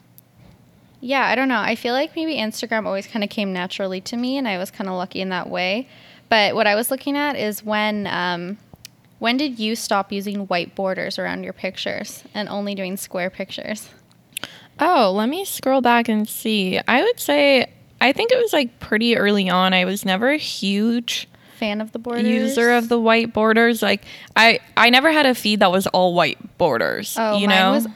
[1.02, 1.60] yeah, I don't know.
[1.60, 4.70] I feel like maybe Instagram always kind of came naturally to me and I was
[4.70, 5.88] kind of lucky in that way.
[6.28, 8.58] But what I was looking at is when um
[9.20, 13.90] when did you stop using white borders around your pictures and only doing square pictures?
[14.80, 16.80] Oh, let me scroll back and see.
[16.88, 19.74] I would say I think it was like pretty early on.
[19.74, 21.28] I was never a huge
[21.58, 22.24] Fan of the borders?
[22.24, 23.82] user of the white borders.
[23.82, 24.06] Like
[24.38, 27.18] I I never had a feed that was all white borders.
[27.20, 27.72] Oh, you mine know?
[27.74, 27.88] was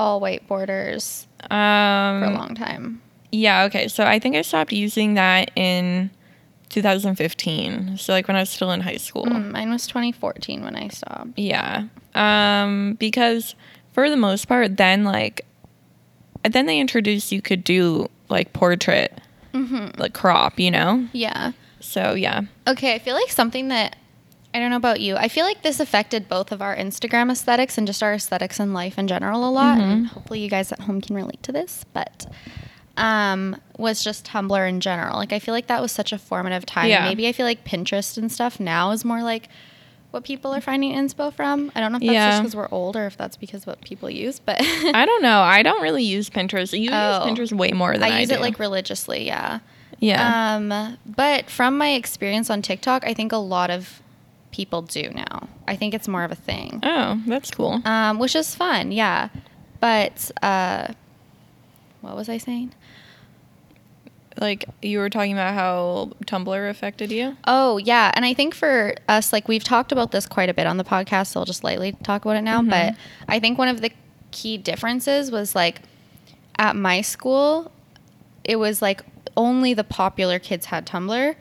[0.00, 3.00] all white borders for a um long time.
[3.30, 3.86] yeah, okay.
[3.86, 6.10] So I think I stopped using that in
[6.72, 7.98] 2015.
[7.98, 9.24] So like when I was still in high school.
[9.26, 11.38] Mm, mine was 2014 when I stopped.
[11.38, 11.84] Yeah.
[12.14, 13.54] Um, because
[13.92, 15.46] for the most part, then like,
[16.42, 19.20] then they introduced you could do like portrait,
[19.52, 21.06] mhm like crop, you know?
[21.12, 21.52] Yeah.
[21.80, 22.42] So yeah.
[22.66, 23.96] Okay, I feel like something that
[24.54, 25.16] I don't know about you.
[25.16, 28.74] I feel like this affected both of our Instagram aesthetics and just our aesthetics in
[28.74, 29.78] life in general a lot.
[29.80, 32.26] And hopefully you guys at home can relate to this, but
[32.96, 35.16] um was just Tumblr in general.
[35.16, 36.88] Like I feel like that was such a formative time.
[36.88, 37.04] Yeah.
[37.08, 39.48] Maybe I feel like Pinterest and stuff now is more like
[40.10, 41.72] what people are finding inspo from.
[41.74, 42.30] I don't know if that's Yeah.
[42.32, 45.40] just because we're old or if that's because what people use, but I don't know.
[45.40, 46.78] I don't really use Pinterest.
[46.78, 47.24] You Oh.
[47.26, 48.14] use Pinterest way more than I, do.
[48.16, 48.34] I use do.
[48.34, 49.60] it like religiously, yeah.
[50.00, 50.56] Yeah.
[50.56, 54.02] Um, but from my experience on TikTok, I think a lot of
[54.50, 55.48] people do now.
[55.66, 57.80] I think it's more of a thing, oh, that's cool.
[57.86, 58.92] um, which is fun.
[58.92, 59.28] Yeah.
[59.80, 60.88] But uh,
[62.02, 62.72] what was I saying?
[64.40, 67.36] Like you were talking about how Tumblr affected you.
[67.46, 68.10] Oh, yeah.
[68.14, 70.84] And I think for us, like we've talked about this quite a bit on the
[70.84, 72.62] podcast, so I'll just lightly talk about it now.
[72.62, 73.30] But mm-hmm.
[73.30, 73.90] I think one of the
[74.30, 75.82] key differences was like
[76.58, 77.70] at my school,
[78.44, 79.02] it was like
[79.36, 81.34] only the popular kids had Tumblr.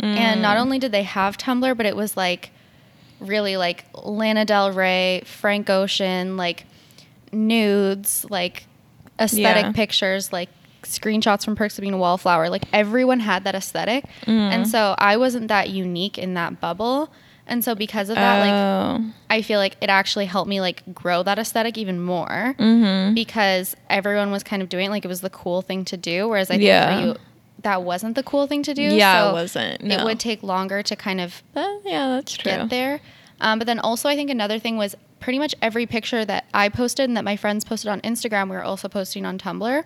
[0.00, 0.60] And not mm.
[0.60, 2.50] only did they have Tumblr, but it was like
[3.18, 6.66] really like Lana Del Rey, Frank Ocean, like
[7.32, 8.66] nudes, like
[9.18, 9.72] aesthetic Yeah.
[9.72, 10.50] pictures, like
[10.82, 12.48] screenshots from Perks of Being a Wallflower.
[12.50, 14.04] Like everyone had that aesthetic.
[14.26, 14.30] Mm.
[14.52, 17.10] And so I wasn't that unique in that bubble.
[17.46, 19.12] And so because of that, like oh.
[19.30, 23.14] I feel like it actually helped me like grow that aesthetic even more Mm-hmm.
[23.14, 26.28] because everyone was kind of doing it like it was the cool thing to do.
[26.28, 27.00] Whereas I think Yeah.
[27.00, 27.16] for you,
[27.62, 28.82] that wasn't the cool thing to do.
[28.82, 29.82] Yeah, so it wasn't.
[29.92, 32.52] It would take longer to kind of Uh, yeah, that's true.
[32.52, 33.00] get there.
[33.40, 36.68] Um, but then also, I think another thing was pretty much every picture that I
[36.68, 39.84] posted and that my friends posted on Instagram, we were also posting on Tumblr.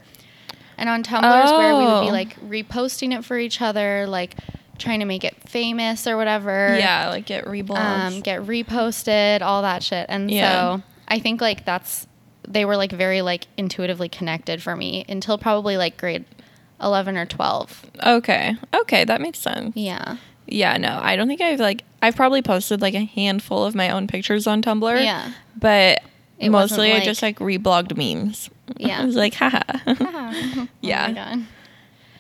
[0.83, 2.01] And on Tumblr is where we would Oh.
[2.07, 4.35] be like reposting it for each other, like
[4.79, 6.77] trying to make it famous or whatever.
[6.77, 7.79] Yeah, like get reblogs.
[8.17, 10.07] Um, get reposted, all that shit.
[10.09, 10.51] And Yeah.
[10.79, 12.09] so I think like that's
[12.49, 16.25] they were like very like intuitively connected for me until probably like grade
[16.83, 17.87] 11 or 12.
[18.05, 18.57] okay.
[18.75, 19.77] Okay, that makes sense.
[19.77, 20.17] Yeah.
[20.49, 23.91] Yeah, no, I don't think I've like I've probably posted like a handful of my
[23.91, 25.05] own pictures on Tumblr.
[25.05, 25.31] Yeah.
[25.57, 26.03] But
[26.43, 28.51] It mostly I just like reblogged memes.
[28.77, 29.01] Yeah.
[29.03, 29.63] I was like, haha.
[29.87, 31.13] Oh Yeah.
[31.13, 31.45] God.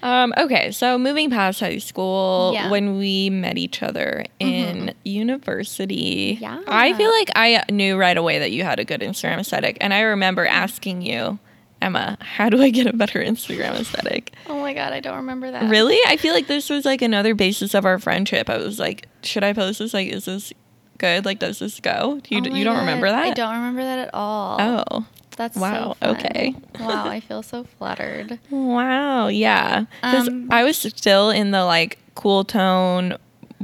[0.04, 2.62] Um, okay, so moving past high school, Yeah.
[2.62, 2.70] Mm-hmm.
[2.72, 6.60] when we met each other in university, Yeah.
[6.66, 9.78] I feel like I knew right away that you had a good Instagram aesthetic.
[9.80, 11.38] And I remember asking you,
[11.80, 14.32] Emma, how do I get a better Instagram aesthetic?
[14.48, 15.68] Oh my God, I don't remember that.
[15.70, 15.98] Really?
[16.06, 18.48] I feel like this was like another basis of our friendship.
[18.50, 19.92] I was like, should I post this?
[19.94, 20.52] Like, is this
[20.98, 21.24] good?
[21.24, 22.20] Like, does this go?
[22.28, 23.24] You, Oh you don't God, remember that?
[23.24, 24.84] I don't remember that at all.
[24.88, 26.54] Oh, That's wow, So okay.
[26.78, 28.38] wow, I feel so flattered.
[28.50, 29.28] wow.
[29.28, 29.84] Yeah.
[30.00, 33.16] Because Um, I was still in the like cool tone,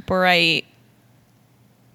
[0.06, 0.64] bright,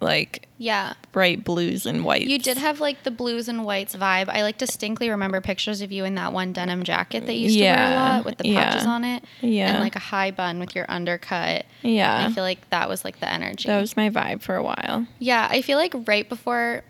[0.03, 0.93] like Yeah.
[1.11, 2.25] bright blues and whites.
[2.25, 4.29] You did have like the blues and whites vibe.
[4.29, 7.57] I like distinctly remember pictures of you in that one denim jacket that you used
[7.57, 8.89] to wear a lot with the patches yeah.
[8.91, 9.23] on it.
[9.41, 9.73] Yeah.
[9.73, 11.65] And like a high bun with your undercut.
[11.81, 12.27] Yeah.
[12.27, 13.67] I feel like that was like the energy.
[13.67, 15.07] that was my vibe for a while.
[15.19, 16.83] yeah, I feel like right before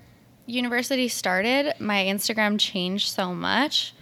[0.45, 3.93] university started, my Instagram changed so much.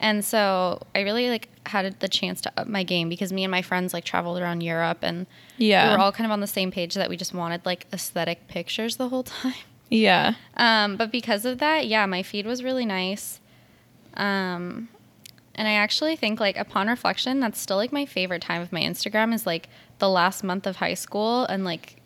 [0.00, 3.50] And so I really like had the chance to up my game because me and
[3.50, 5.26] my friends like traveled around Europe and
[5.56, 5.88] Yeah.
[5.90, 8.46] we were all kind of on the same page that we just wanted like aesthetic
[8.48, 9.54] pictures the whole time.
[9.88, 10.34] Yeah.
[10.56, 13.40] Um, but because of that, yeah, my feed was really nice.
[14.14, 14.88] Um,
[15.54, 18.80] and I actually think like upon reflection, that's still like my favorite time of my
[18.80, 21.96] Instagram is like the last month of high school and like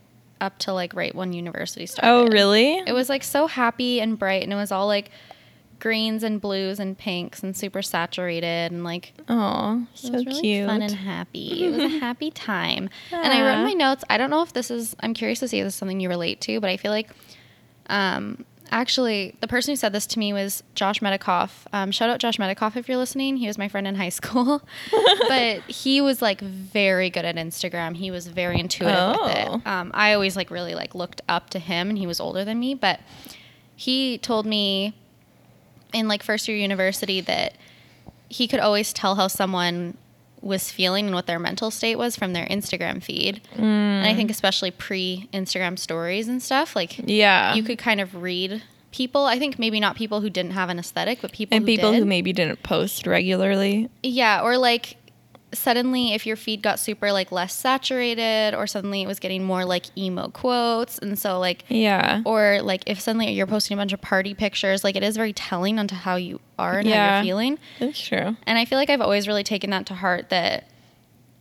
[0.41, 2.09] up to like right when university started.
[2.09, 2.79] Oh, really?
[2.87, 5.11] It was like so happy and bright and it was all like
[5.81, 10.41] greens and blues and pinks and super saturated and like Oh, it so was really
[10.41, 10.67] cute.
[10.67, 11.65] fun and happy.
[11.67, 12.91] It was a happy time.
[13.13, 15.49] And I wrote in my notes, I don't know if this is I'm curious to
[15.49, 17.11] see if this is something you relate to, but I feel like
[17.89, 21.51] um actually the person who said this to me was Josh Medikoff.
[21.73, 23.39] Um, shout out Josh Medikoff if you're listening.
[23.39, 24.61] He was my friend in high school.
[25.29, 27.97] but he was like very good at Instagram.
[27.97, 29.55] He was very intuitive with Oh.
[29.55, 29.67] it.
[29.67, 32.61] Um, I always like really like looked up to him and he was older than
[32.61, 33.01] me, but
[33.75, 34.95] he told me
[35.93, 37.55] in like first year university that
[38.29, 39.97] he could always tell how someone
[40.41, 43.41] was feeling and what their mental state was from their Instagram feed.
[43.57, 44.33] And I think mm.
[44.33, 47.55] especially pre Instagram stories and stuff, like Yeah.
[47.55, 49.25] you could kind of read people.
[49.27, 51.93] I think maybe not people who didn't have an aesthetic, but people and who people
[51.93, 51.99] did.
[52.01, 53.89] who maybe didn't post regularly.
[54.03, 54.97] Yeah, or like
[55.53, 59.65] suddenly if your feed got super like less saturated or suddenly it was getting more
[59.65, 62.23] like emo quotes and so like Yeah.
[62.27, 65.33] or like if suddenly you're posting a bunch of party pictures, like it is very
[65.33, 67.59] telling onto how you are and how you're feeling.
[67.79, 68.37] That's true.
[68.47, 70.69] And I feel like I've always really taken that to heart that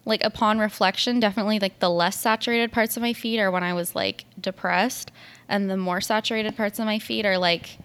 [0.05, 3.73] like upon reflection, definitely like the less saturated parts of my feed are when I
[3.73, 5.11] was like depressed
[5.49, 7.77] and the more saturated parts of my feed are like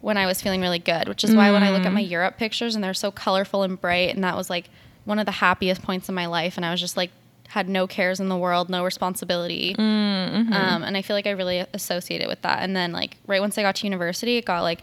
[0.00, 1.94] when I was feeling really good, which is why when I look at mm-hmm.
[1.94, 4.68] my Europe pictures and they're so colorful and bright and that was like
[5.04, 7.10] one of the happiest points in my life and I was just like
[7.48, 9.74] had no cares in the world, no responsibility.
[9.74, 10.52] Mm-hmm.
[10.52, 12.60] Um, and I feel like I really associate it with that.
[12.62, 14.80] And then like right once I got to university, it got like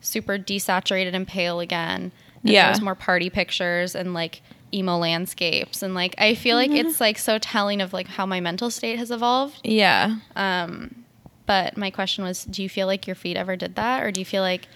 [0.00, 2.12] super desaturated and pale again.
[2.42, 2.64] And Yeah.
[2.64, 5.82] There was more party pictures and like emo landscapes.
[5.82, 6.88] And like I feel like Mm-hmm.
[6.88, 9.60] it's like so telling of like how my mental state has evolved.
[9.64, 10.16] Yeah.
[10.36, 11.04] Um,
[11.46, 14.20] but my question was, do you feel like your feet ever did that, or do
[14.20, 14.66] you feel like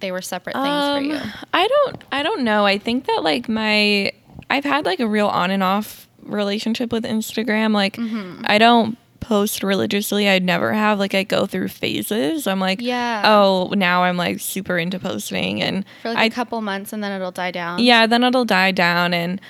[0.00, 1.20] they were separate things for Um, you?
[1.52, 2.64] I don't I don't know.
[2.66, 4.12] I think that like my
[4.52, 7.72] I've had like a real on and off relationship with Instagram.
[7.74, 8.42] Like Mm-hmm.
[8.46, 10.28] I don't post religiously.
[10.28, 10.98] I'd never have.
[10.98, 12.46] Like I go through phases.
[12.46, 13.22] I'm like, Yeah.
[13.24, 17.02] oh, now I'm like super into posting and For like I a couple months and
[17.02, 17.78] then it'll die down.
[17.80, 19.40] yeah, then it'll die down and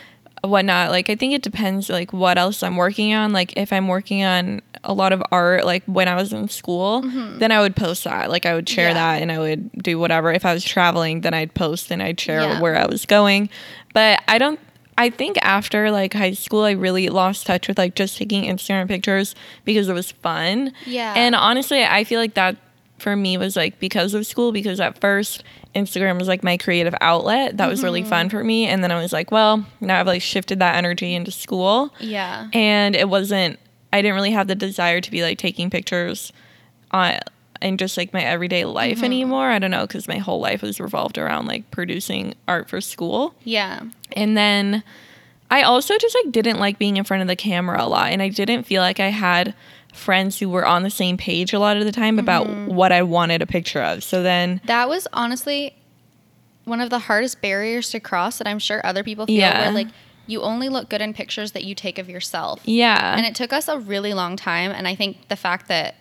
[0.45, 0.91] whatnot.
[0.91, 3.33] Like I think it depends like what else I'm working on.
[3.33, 7.03] Like if I'm working on a lot of art, like when I was in school,
[7.39, 8.31] then I would post that.
[8.31, 8.97] Like I would share Mm-hmm.
[8.97, 9.15] Yeah.
[9.17, 10.33] that and I would do whatever.
[10.33, 12.61] If I was traveling, then I'd post and I'd share Yeah.
[12.61, 13.49] where I was going.
[13.95, 14.59] But I don't
[14.99, 18.89] I think after like high school I really lost touch with like just taking Instagram
[18.89, 20.73] pictures because it was fun.
[20.87, 21.15] Yeah.
[21.17, 22.57] And honestly, I feel like that
[22.99, 25.43] for me was like because of school because at first
[25.75, 27.57] Instagram was like my creative outlet.
[27.57, 28.11] That was really Mm-hmm.
[28.11, 31.15] fun for me and then I was like, well, now I've like shifted that energy
[31.15, 32.49] into school Yeah.
[32.53, 33.59] and it wasn't
[33.93, 36.33] I didn't really have the desire to be like taking pictures
[36.93, 37.19] on
[37.63, 39.05] in just like my everyday life Mm-hmm.
[39.05, 39.49] anymore.
[39.51, 43.35] I don't know cuz my whole life was revolved around like producing art for school.
[43.45, 43.81] Yeah.
[44.17, 44.83] And then
[45.51, 48.23] I also just like didn't like being in front of the camera a lot and
[48.23, 49.55] I didn't feel like I had
[49.93, 52.75] friends who were on the same page a lot of the time about Mm-hmm.
[52.75, 54.03] what I wanted a picture of.
[54.03, 55.75] So then That was honestly
[56.65, 59.61] one of the hardest barriers to cross that I'm sure other people feel Yeah.
[59.65, 59.89] where like
[60.27, 62.61] you only look good in pictures that you take of yourself.
[62.65, 63.17] yeah.
[63.17, 65.97] And it took us a really long time and I think the fact that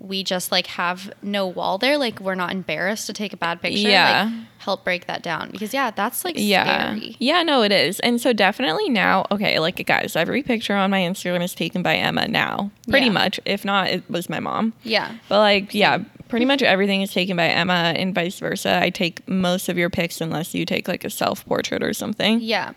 [0.00, 3.60] we just like have no wall there, like we're not embarrassed to take a bad
[3.60, 4.24] picture, Yeah.
[4.32, 5.50] like help break that down.
[5.50, 6.94] Because yeah, that's like yeah.
[6.94, 7.16] scary.
[7.18, 7.98] Yeah, no, it is.
[8.00, 11.96] And so definitely now, okay, like guys, every picture on my Instagram is taken by
[11.96, 12.70] Emma now.
[12.88, 13.12] Pretty Yeah.
[13.12, 13.40] much.
[13.44, 14.72] If not, it was my mom.
[14.82, 15.12] Yeah.
[15.28, 18.78] But like, yeah, pretty much everything is taken by Emma and vice versa.
[18.80, 22.40] I take most of your pics unless you take like a self portrait or something.
[22.40, 22.72] Yeah.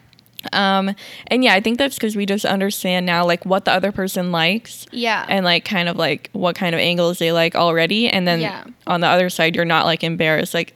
[0.53, 0.95] Um,
[1.27, 4.31] and yeah, I think that's because we just understand now like what the other person
[4.31, 5.25] likes Yeah.
[5.29, 8.09] and like kind of like what kind of angles they like already.
[8.09, 8.63] And then Yeah.
[8.87, 10.53] on the other side, you're not like embarrassed.
[10.53, 10.73] Like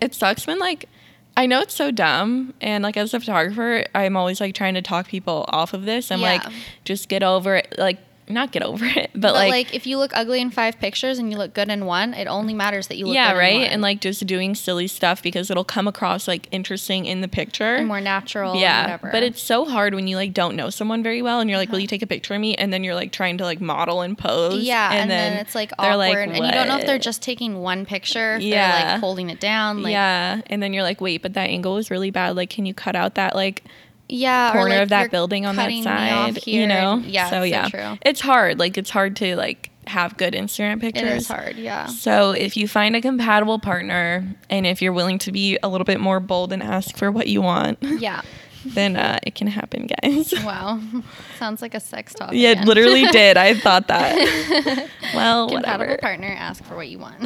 [0.00, 0.88] it sucks when like
[1.36, 4.82] I know it's so dumb and like as a photographer, I'm always like trying to
[4.82, 6.12] talk people off of this.
[6.12, 6.34] I'm Yeah.
[6.34, 6.42] like,
[6.84, 7.74] just get over it.
[7.76, 10.78] Like not get over it, but, but like, like, if you look ugly in five
[10.78, 13.38] pictures and you look good in one, it only matters that you look yeah, good
[13.38, 13.54] right.
[13.54, 13.70] in one.
[13.70, 17.76] And like just doing silly stuff because it'll come across like interesting in the picture.
[17.76, 18.56] and more natural.
[18.56, 21.58] yeah, but it's so hard when you like don't know someone very well, and you're
[21.58, 21.90] like, "Will you uh-huh.
[21.90, 24.62] take a picture of me?" And then you're like trying to like model and pose.
[24.62, 27.60] yeah, and, then, it's like awkward, like, and you don't know if they're just taking
[27.60, 28.92] one picture, if they're Yeah.
[28.92, 31.90] like holding it down, like yeah, and then you're like, "Wait, but that angle was
[31.90, 32.36] really bad.
[32.36, 33.64] Like, can you cut out that like
[34.08, 37.02] yeah, corner like, of that building on that cutting me off side?" you know?
[37.06, 38.58] yeah, So yeah, it's hard.
[38.58, 41.02] Like, it's hard to like have good Instagram pictures.
[41.10, 41.86] it is hard, yeah.
[41.86, 45.84] So if you find a compatible partner, and if you're willing to be a little
[45.84, 48.22] bit more bold and ask for what you want, Yeah.
[48.64, 50.32] then uh, it can happen, guys.
[50.42, 50.80] Wow.
[51.38, 52.30] Sounds like a sex talk.
[52.32, 53.36] Yeah, it literally did.
[53.36, 54.88] I thought that.
[55.14, 55.98] well, Compatible whatever.
[55.98, 57.22] partner, ask for what you want.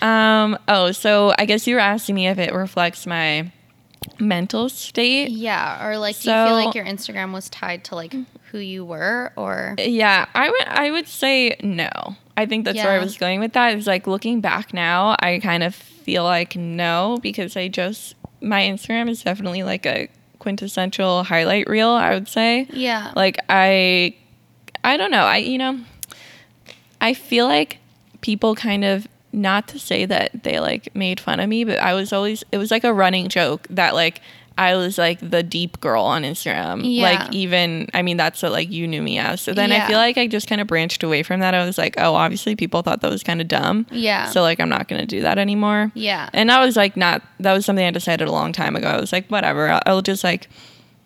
[0.00, 0.58] Um.
[0.66, 3.52] Oh, so I guess you were asking me if it reflects my
[4.18, 5.30] mental state.
[5.30, 8.26] yeah, or like, do you feel like your Instagram was tied to like mm.
[8.50, 10.66] who you were, or Yeah, I would.
[10.66, 12.16] I would say no.
[12.36, 13.76] I think that's where I was going with that.
[13.76, 18.62] Is like looking back now, I kind of feel like no because I just my
[18.62, 21.90] Instagram is definitely like a quintessential highlight reel.
[21.90, 22.66] I would say.
[22.70, 24.14] yeah, like i
[24.84, 25.78] i don't know i you know
[27.00, 27.78] i feel like
[28.20, 31.94] people kind of not to say that they like made fun of me but i
[31.94, 34.20] was always it was like a running joke that like
[34.58, 36.82] i was like the deep girl on instagram.
[36.84, 37.02] Yeah.
[37.04, 39.40] like even i mean that's what like you knew me as.
[39.40, 41.54] So then i feel like i just kind of branched away from that.
[41.54, 43.86] I was like oh obviously people thought that was kind of dumb.
[43.90, 45.90] Yeah, so like i'm not gonna do that anymore.
[45.94, 48.88] Yeah, and I was like, not that was something I decided a long time ago.
[48.88, 50.48] I was like, whatever, I'll, I'll just like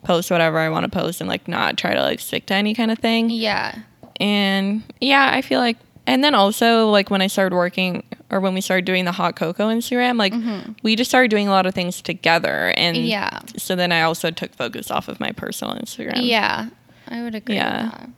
[0.03, 2.73] post whatever I want to post and like not try to like stick to any
[2.73, 3.29] kind of thing.
[3.29, 3.79] yeah,
[4.19, 8.53] And yeah, I feel like, and then also like when I started working or when
[8.55, 10.33] we started doing the Hot Coco Instagram, like
[10.81, 12.73] we just started doing a lot of things together.
[12.75, 13.05] And Mm-hmm.
[13.05, 16.13] yeah, so then I also took focus off of my personal Instagram.
[16.25, 16.69] yeah.
[17.07, 17.55] I would agree.
[17.55, 17.83] Yeah.
[17.83, 18.09] With that.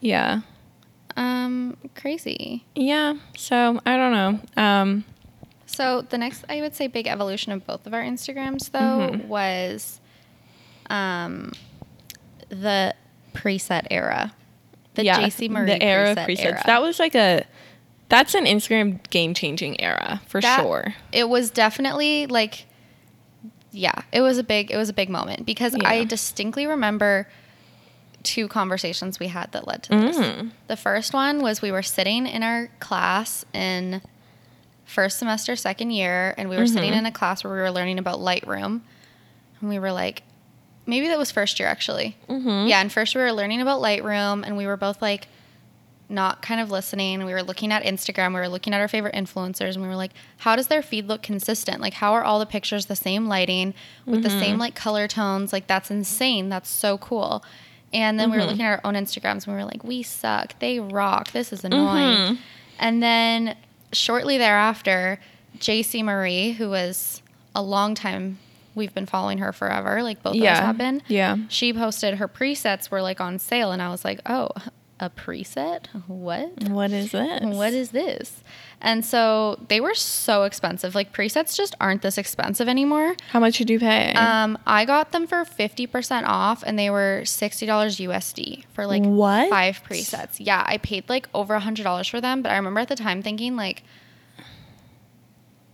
[0.00, 0.40] Yeah.
[1.16, 2.64] Um, crazy.
[2.74, 3.14] Yeah.
[3.36, 4.62] So I don't know.
[4.62, 5.04] Um,
[5.66, 8.78] So the next, I would say, big evolution of both of our Instagrams though
[9.10, 9.28] Mm-hmm.
[9.28, 10.00] was,
[10.88, 11.52] um,
[12.48, 12.94] the
[13.34, 14.32] preset era,
[14.96, 16.44] the JC Marie the era of preset presets.
[16.44, 16.62] era.
[16.66, 17.44] That was like a
[18.08, 20.94] that's an Instagram game changing era for That- sure.
[21.12, 22.66] It was definitely like,
[23.72, 25.88] yeah, it was a big, it was a big moment because Yeah.
[25.88, 27.28] I distinctly remember
[28.22, 30.16] two conversations we had that led to this.
[30.18, 30.50] Mm.
[30.68, 34.02] The first one was we were sitting in our class in
[34.84, 36.98] first semester, second year, and we were sitting Mm-hmm.
[37.00, 38.80] in a class where we were learning about Lightroom.
[39.60, 40.22] And we were like,
[40.86, 42.16] maybe that was first year actually.
[42.28, 42.68] Mm-hmm.
[42.68, 45.28] Yeah, and first we were learning about Lightroom, and we were both like,
[46.08, 47.24] not kind of listening.
[47.24, 49.96] We were looking at Instagram, we were looking at our favorite influencers, and we were
[49.96, 51.80] like, how does their feed look consistent?
[51.80, 53.74] Like, how are all the pictures the same lighting
[54.04, 54.60] with the same mm-hmm.
[54.60, 55.52] like color tones?
[55.52, 56.48] Like, that's insane.
[56.48, 57.44] That's so cool.
[57.92, 58.50] And then we were mm-hmm.
[58.50, 60.58] looking at our own Instagrams and we were like, we suck.
[60.58, 61.32] They rock.
[61.32, 62.16] This is annoying.
[62.16, 62.34] Mm-hmm.
[62.78, 63.56] And then
[63.92, 65.18] shortly thereafter,
[65.58, 67.22] JC Marie, who was
[67.54, 68.38] a long time,
[68.76, 71.02] we've been following her forever, like both of us have been.
[71.08, 71.36] Yeah.
[71.48, 74.50] She posted her presets were like on sale, and I was like, oh,
[74.98, 75.86] a preset?
[76.06, 76.68] What?
[76.70, 77.42] What is this?
[77.44, 78.42] What is this?
[78.80, 80.94] And so they were so expensive.
[80.94, 83.14] Like presets just aren't this expensive anymore.
[83.30, 84.12] How much did you pay?
[84.14, 88.86] Um, I got them for fifty percent off, and they were sixty dollars USD for
[88.86, 89.50] like What?
[89.50, 90.36] five presets.
[90.38, 92.96] Yeah, I paid like over a hundred dollars for them, but I remember at the
[92.96, 93.82] time thinking like,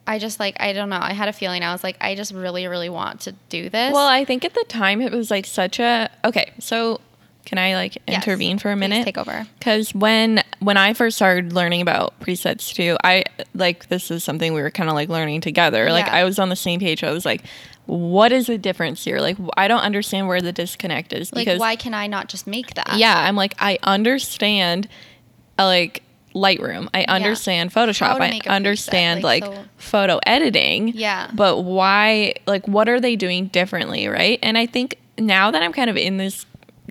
[0.07, 0.99] I just like I don't know.
[1.01, 3.93] I had a feeling I was like, I just really, really want to do this.
[3.93, 6.53] well, I think at the time it was like such a okay.
[6.59, 7.01] So
[7.45, 8.23] can I like Yes.
[8.25, 9.05] intervene for a Please minute?
[9.05, 9.47] Take over.
[9.59, 13.25] Because when when I first started learning about presets too, I
[13.55, 15.91] like this is something we were kind of like learning together.
[15.91, 16.15] Like Yeah.
[16.17, 17.03] I was on the same page.
[17.05, 17.43] I was like,
[17.87, 19.19] what is the difference here?
[19.19, 22.75] Like I don't understand where the disconnect is Like, why can I not just make
[22.75, 22.95] that?
[22.97, 24.89] yeah, I'm like I understand
[25.59, 26.03] uh, like
[26.35, 26.89] Lightroom.
[26.95, 28.21] I understand Photoshop.
[28.21, 30.89] I preset, understand like, like, so- photo editing.
[30.89, 31.31] Yeah.
[31.33, 34.39] But why like what are they doing differently, right?
[34.43, 36.47] And I think now that I'm kind of in this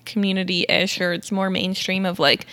[0.06, 2.46] community ish or it's more mainstream of like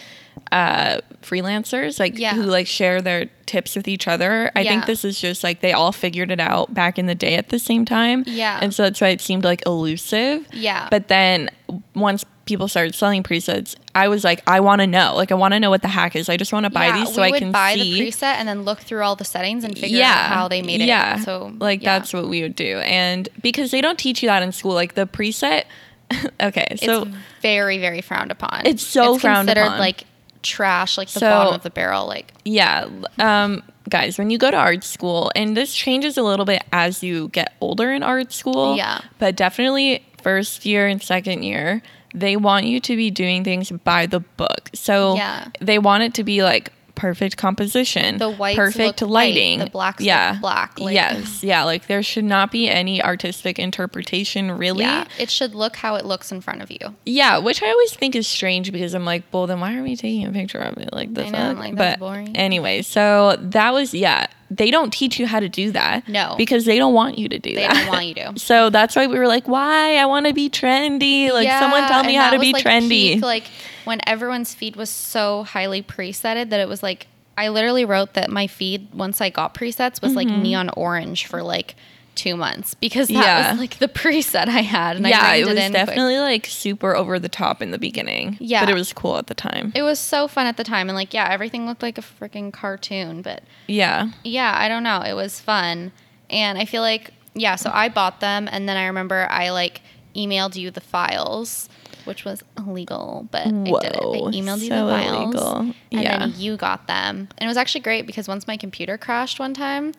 [0.53, 2.35] uh freelancers like Yeah.
[2.35, 4.51] who like share their tips with each other.
[4.55, 4.71] I Yeah.
[4.71, 7.49] think this is just like they all figured it out back in the day at
[7.51, 8.25] the same time.
[8.27, 8.59] Yeah.
[8.63, 10.47] And so that's why it seemed like elusive.
[10.53, 10.89] Yeah.
[10.91, 11.51] But then
[11.95, 15.15] once people started selling presets, I was like, I want to know.
[15.15, 16.29] Like, I want to know what the hack is.
[16.29, 17.95] I just want to buy Yeah, these so I can buy see.
[18.01, 20.81] the preset and then look through all the settings and figure out how they made
[20.81, 20.87] it.
[20.87, 21.21] Yeah.
[21.21, 21.99] So like yeah.
[21.99, 22.79] that's what we would do.
[22.79, 25.65] And because they don't teach you that in school, like the preset.
[26.41, 28.63] okay, so it's very very frowned upon.
[28.65, 29.79] It's so frowned considered upon.
[29.79, 30.05] like
[30.43, 32.07] trash, like the So- bottom of the barrel.
[32.07, 32.89] Like yeah,
[33.19, 37.03] um, guys, when you go to art school, and this changes a little bit as
[37.03, 38.75] you get older in art school.
[38.75, 39.01] Yeah.
[39.19, 41.83] But definitely first year and second year,
[42.15, 44.71] they want you to be doing things by the book.
[44.75, 45.49] So Yeah.
[45.61, 49.67] they want it to be like perfect composition, The white, perfect look white, lighting, the
[49.71, 51.63] blacks yeah, black, like- yes, yeah.
[51.63, 54.81] Like there should not be any artistic interpretation, really.
[54.81, 56.97] yeah, it should look how it looks in front of you.
[57.07, 59.95] Yeah, which I always think is strange because I'm like, well, then why are we
[59.95, 60.93] taking a picture of it?
[60.93, 62.37] Like the I know, like, that's but boring.
[62.37, 64.27] anyway, so that was yeah.
[64.51, 66.09] They don't teach you how to do that.
[66.09, 66.35] No.
[66.39, 67.75] because they don't want you to do They that.
[67.75, 68.35] don't want you to.
[68.39, 69.97] So that's why we were like, why?
[69.97, 71.31] I want to be trendy.
[71.31, 72.89] Like someone tell me how to be like, trendy.
[72.89, 73.45] peak, like
[73.85, 78.31] when everyone's feed was so highly presetted that it was like I literally wrote that
[78.31, 80.43] my feed once I got presets was like mm-hmm.
[80.43, 81.77] neon orange for like
[82.19, 83.15] two months because that.
[83.15, 83.51] Yeah.
[83.53, 84.97] was like the preset I had.
[84.97, 85.73] And yeah, I it was quick.
[85.73, 88.37] definitely like super over the top in the beginning.
[88.41, 88.61] Yeah.
[88.61, 89.73] but it was cool at the time.
[89.75, 92.53] It was so fun at the time, and like, yeah, everything looked like a freaking
[92.53, 93.23] cartoon.
[93.23, 95.93] But yeah, yeah, I don't know, it was fun,
[96.29, 97.57] and I feel like yeah.
[97.57, 99.81] So I bought them, and then I remember I like
[100.17, 101.69] emailed you the files,
[102.05, 103.97] which was illegal, but I did it.
[103.97, 105.59] I Whoa, emailed you so the files, illegal.
[105.61, 106.19] and Yeah.
[106.19, 109.55] then you got them, and it was actually great because once my computer crashed one
[109.55, 109.93] time.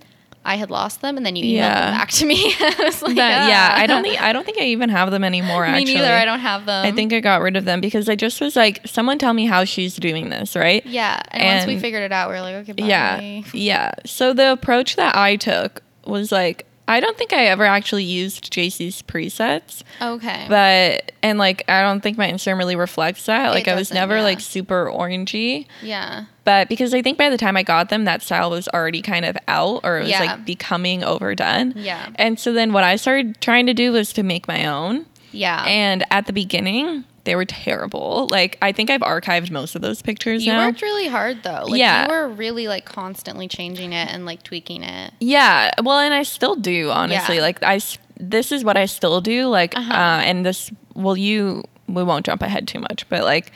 [0.46, 1.86] I had lost them, and then you emailed Yeah.
[1.92, 2.54] them back to me.
[2.60, 3.70] I was like, That- yeah.
[3.74, 5.64] "Ah." I don't think I don't think I even have them anymore.
[5.68, 6.14] Me actually, neither.
[6.14, 6.86] I don't have them.
[6.86, 9.46] I think I got rid of them because I just was like, someone tell me
[9.46, 10.86] how she's doing this, right?
[10.86, 12.86] Yeah, and, once we figured it out, we were like, okay, bye.
[12.88, 13.42] Yeah.
[13.54, 13.92] Yeah.
[14.06, 18.52] So the approach that I took was like, I don't think I ever actually used
[18.52, 20.46] JC's presets, Okay.
[20.50, 23.52] but, and like, I don't think my Instagram really reflects that.
[23.52, 24.24] Like, I was never yeah.
[24.24, 25.68] like super orangey.
[25.84, 26.26] yeah.
[26.46, 29.24] But because I think by the time I got them, that style was already kind
[29.24, 30.22] of out or it was Yeah.
[30.24, 31.74] like becoming overdone.
[31.76, 32.10] Yeah.
[32.16, 35.06] And so then what I started trying to do was to make my own.
[35.32, 35.64] Yeah.
[35.68, 38.28] And at the beginning, they were terrible.
[38.32, 40.66] Like, I think I've archived most of those pictures You now.
[40.66, 41.66] worked really hard though.
[41.68, 42.08] Like Yeah.
[42.08, 45.14] you were really like constantly changing it and like tweaking it.
[45.20, 47.36] Yeah, well, and I still do honestly.
[47.36, 47.42] Yeah.
[47.44, 47.80] Like I,
[48.20, 49.46] this is what I still do.
[49.48, 49.94] Like, uh Uh-huh.
[50.26, 53.52] and this, well, you, we won't jump ahead too much, but like,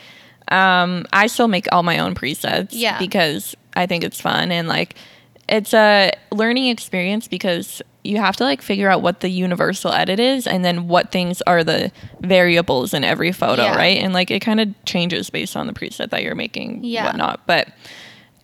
[0.50, 2.68] um, I still make all my own presets.
[2.72, 3.00] Yeah.
[3.00, 4.96] because I think it's fun and like,
[5.54, 10.20] it's a learning experience because you have to like figure out what the universal edit
[10.20, 11.92] is and then what things are the
[12.22, 13.76] variables in every photo, Yeah.
[13.78, 13.98] right?
[14.02, 17.06] And like it kind of changes based on the preset that you're making, Yeah.
[17.06, 17.46] whatnot.
[17.46, 17.70] But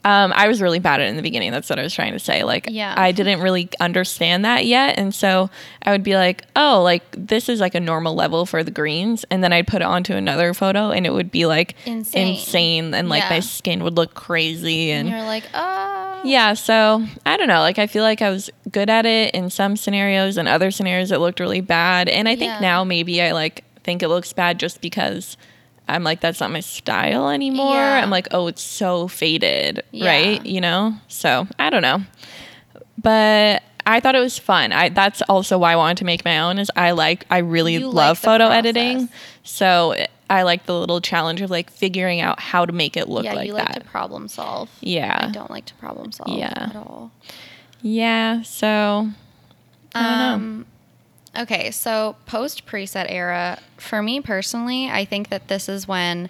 [0.06, 1.52] um, I was really bad at it in the beginning.
[1.52, 2.44] That's what I was trying to say.
[2.46, 2.94] Like, Yeah.
[2.96, 4.98] I didn't really understand that yet.
[4.98, 5.50] And so
[5.84, 9.26] I would be like, oh, like this is like a normal level for the greens.
[9.30, 12.30] And then I'd put it onto another photo and it would be like Insane.
[12.30, 12.94] insane.
[12.94, 14.92] And like my skin would look crazy.
[14.92, 17.60] And And you're like, oh yeah, so I don't know.
[17.62, 21.12] Like, I feel like I was good at it in some scenarios, and other scenarios
[21.12, 22.10] it looked really bad.
[22.10, 22.60] And I think Yeah.
[22.60, 25.38] now maybe I like think it looks bad just because
[25.88, 27.74] I'm like, that's not my style anymore.
[27.74, 28.02] Yeah.
[28.04, 30.08] I'm like, oh, it's so faded, Yeah.
[30.10, 30.46] right?
[30.46, 30.94] You know?
[31.08, 32.02] So I don't know.
[33.02, 33.64] But
[33.96, 34.72] I thought it was fun.
[34.72, 37.74] I that's also why I wanted to make my own is I like I really
[37.74, 38.58] You love the photo process.
[38.60, 39.10] editing.
[39.44, 39.96] So
[40.30, 43.34] I like the little challenge of like figuring out how to make it look yeah,
[43.34, 43.80] like you like that.
[43.84, 44.70] to problem solve.
[44.82, 45.28] yeah.
[45.30, 46.54] I don't like to problem solve Yeah.
[46.56, 47.12] at all.
[47.82, 48.42] Yeah.
[48.44, 49.10] So
[49.96, 50.34] I don't know.
[50.36, 50.66] Um,
[51.44, 56.30] okay, so post preset era, for me personally, I think that this is when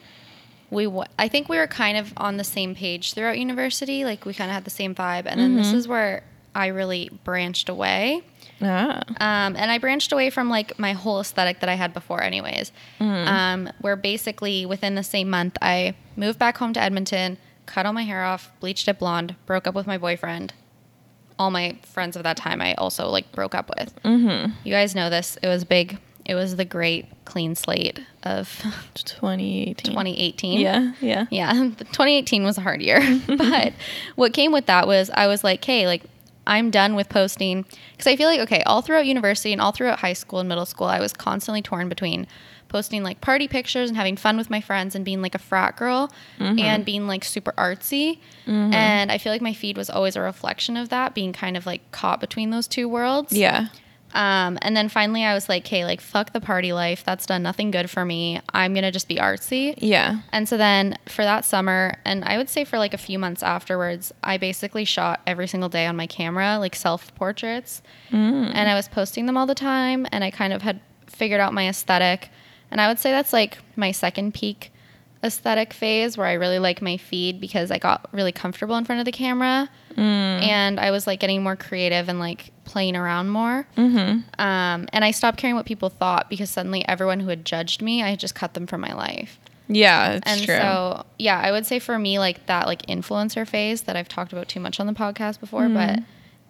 [0.71, 0.85] we.
[0.85, 4.05] W- I think we were kind of on the same page throughout university.
[4.05, 5.57] Like we kind of had the same vibe, and then Mm-hmm.
[5.57, 6.23] this is where
[6.55, 8.23] I really branched away.
[8.61, 9.01] Ah.
[9.19, 12.71] Um, and I branched away from like my whole aesthetic that I had before, anyways.
[12.99, 13.27] Mm-hmm.
[13.27, 17.93] Um, where basically within the same month, I moved back home to Edmonton, cut all
[17.93, 20.53] my hair off, bleached it blonde, broke up with my boyfriend.
[21.37, 23.95] All my friends of that time, I also like broke up with.
[24.03, 24.51] Mm-hmm.
[24.65, 25.37] You guys know this.
[25.41, 25.97] It was big.
[26.25, 28.49] It was the great clean slate of
[28.95, 29.75] 2018.
[29.75, 30.59] 2018.
[30.59, 30.93] Yeah.
[30.99, 31.25] Yeah.
[31.31, 32.99] Yeah, 2018 was a hard year.
[33.27, 33.73] but
[34.15, 36.03] what came with that was I was like, hey, like
[36.49, 39.99] I'm done with posting because I feel like okay, all throughout university and all throughout
[39.99, 42.27] high school and middle school, I was constantly torn between
[42.69, 45.75] posting like party pictures and having fun with my friends and being like a frat
[45.75, 46.59] girl mm-hmm.
[46.59, 48.19] and being like super artsy.
[48.47, 48.73] Mm-hmm.
[48.73, 51.65] And I feel like my feed was always a reflection of that, being kind of
[51.65, 53.33] like caught between those two worlds.
[53.33, 53.67] Yeah.
[54.13, 57.03] Um, and then finally, I was like, hey, like fuck the party life.
[57.03, 58.41] That's done nothing good for me.
[58.53, 59.75] I'm gonna just be artsy.
[59.77, 60.21] Yeah.
[60.31, 63.43] And so then for that summer, and I would say for like a few months
[63.43, 67.81] afterwards, I basically shot every single day on my camera, like self portraits.
[68.11, 68.51] Mm.
[68.53, 70.07] And I was posting them all the time.
[70.11, 72.29] And I kind of had figured out my aesthetic.
[72.71, 74.71] And I would say that's like my second peak
[75.23, 78.99] aesthetic phase where I really like my feed because I got really comfortable in front
[78.99, 79.69] of the camera.
[79.95, 80.01] Mm.
[80.41, 83.67] And I was like getting more creative and like playing around more.
[83.75, 84.19] Mm-hmm.
[84.41, 88.01] Um, and I stopped caring what people thought because suddenly everyone who had judged me,
[88.01, 89.39] I just cut them from my life.
[89.67, 90.13] Yeah.
[90.13, 90.55] It's And true.
[90.55, 94.31] so, yeah, I would say for me, like that, like influencer phase that I've talked
[94.31, 95.75] about too much on the podcast before, Mm-hmm.
[95.95, 95.99] but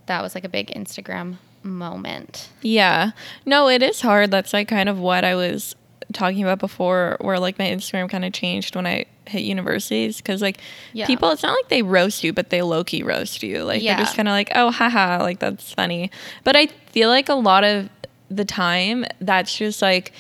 [0.06, 2.50] that was like a big Instagram moment.
[2.62, 3.12] Yeah.
[3.46, 4.32] No, it is hard.
[4.32, 5.76] That's like kind of what I was
[6.14, 10.18] talking about before, where like my Instagram kind of changed when I hit universities.
[10.18, 10.60] Because like
[10.94, 11.06] Yeah.
[11.06, 13.64] people, it's not like they roast you, but they low key roast you.
[13.64, 16.10] Like they're just kind of like, oh, haha, like that's funny.
[16.44, 17.90] But I feel like a lot of
[18.30, 20.12] the time, that's just like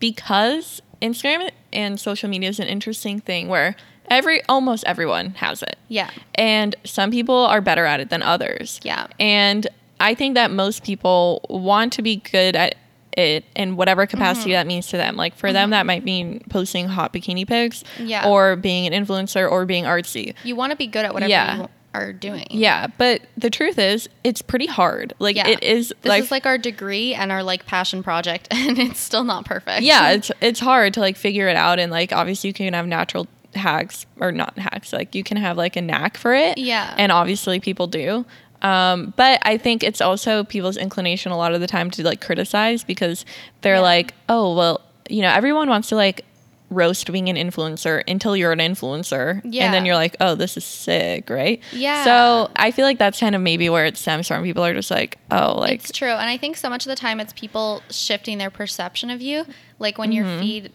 [0.00, 3.76] because Instagram and social media is an interesting thing where
[4.08, 5.76] every almost everyone has it.
[5.88, 6.10] Yeah.
[6.34, 8.80] And some people are better at it than others.
[8.82, 9.06] Yeah.
[9.18, 9.66] And
[10.00, 12.74] I think that most people want to be good at
[13.16, 14.54] it in whatever capacity Mm-hmm.
[14.54, 15.16] that means to them.
[15.16, 18.28] Like for them, that might mean posting hot bikini pics, Yeah.
[18.28, 20.34] or being an influencer, or being artsy.
[20.44, 21.56] You want to be good at whatever Yeah.
[21.58, 22.46] you are doing.
[22.50, 25.12] Yeah, but the truth is, it's pretty hard.
[25.18, 25.48] Like Yeah.
[25.48, 25.88] it is.
[26.02, 29.44] This like, is like our degree and our like passion project, and it's still not
[29.44, 29.82] perfect.
[29.82, 32.86] yeah, it's it's hard to like figure it out, and like obviously you can have
[32.86, 34.92] natural hacks or not hacks.
[34.92, 36.58] Like you can have like a knack for it.
[36.58, 36.94] Yeah.
[36.96, 38.24] and obviously people do.
[38.62, 42.20] Um, but I think it's also people's inclination a lot of the time to like
[42.20, 43.24] criticize because
[43.62, 43.80] they're Yeah.
[43.80, 46.24] like, oh well, you know, everyone wants to like
[46.72, 50.64] roast being an influencer until you're an influencer, and then you're like, oh, this is
[50.64, 51.60] sick, right?
[51.72, 52.04] Yeah.
[52.04, 54.44] So I feel like that's kind of maybe where it stems from.
[54.44, 56.10] People are just like, oh, like it's true.
[56.10, 59.46] And I think so much of the time it's people shifting their perception of you.
[59.80, 60.28] Like when Mm-hmm.
[60.30, 60.72] your feed,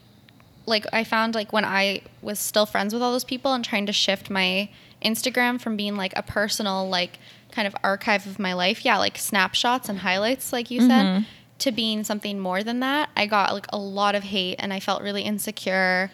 [0.65, 3.85] like I found like when I was still friends with all those people and trying
[3.85, 4.67] to shift my
[5.03, 7.19] Instagram from being like a personal, like
[7.51, 10.89] kind of archive of my life, yeah, like snapshots and highlights, like you Mm-hmm.
[11.17, 11.25] said,
[11.59, 14.79] to being something more than that, I got like a lot of hate and I
[14.81, 16.11] felt really insecure.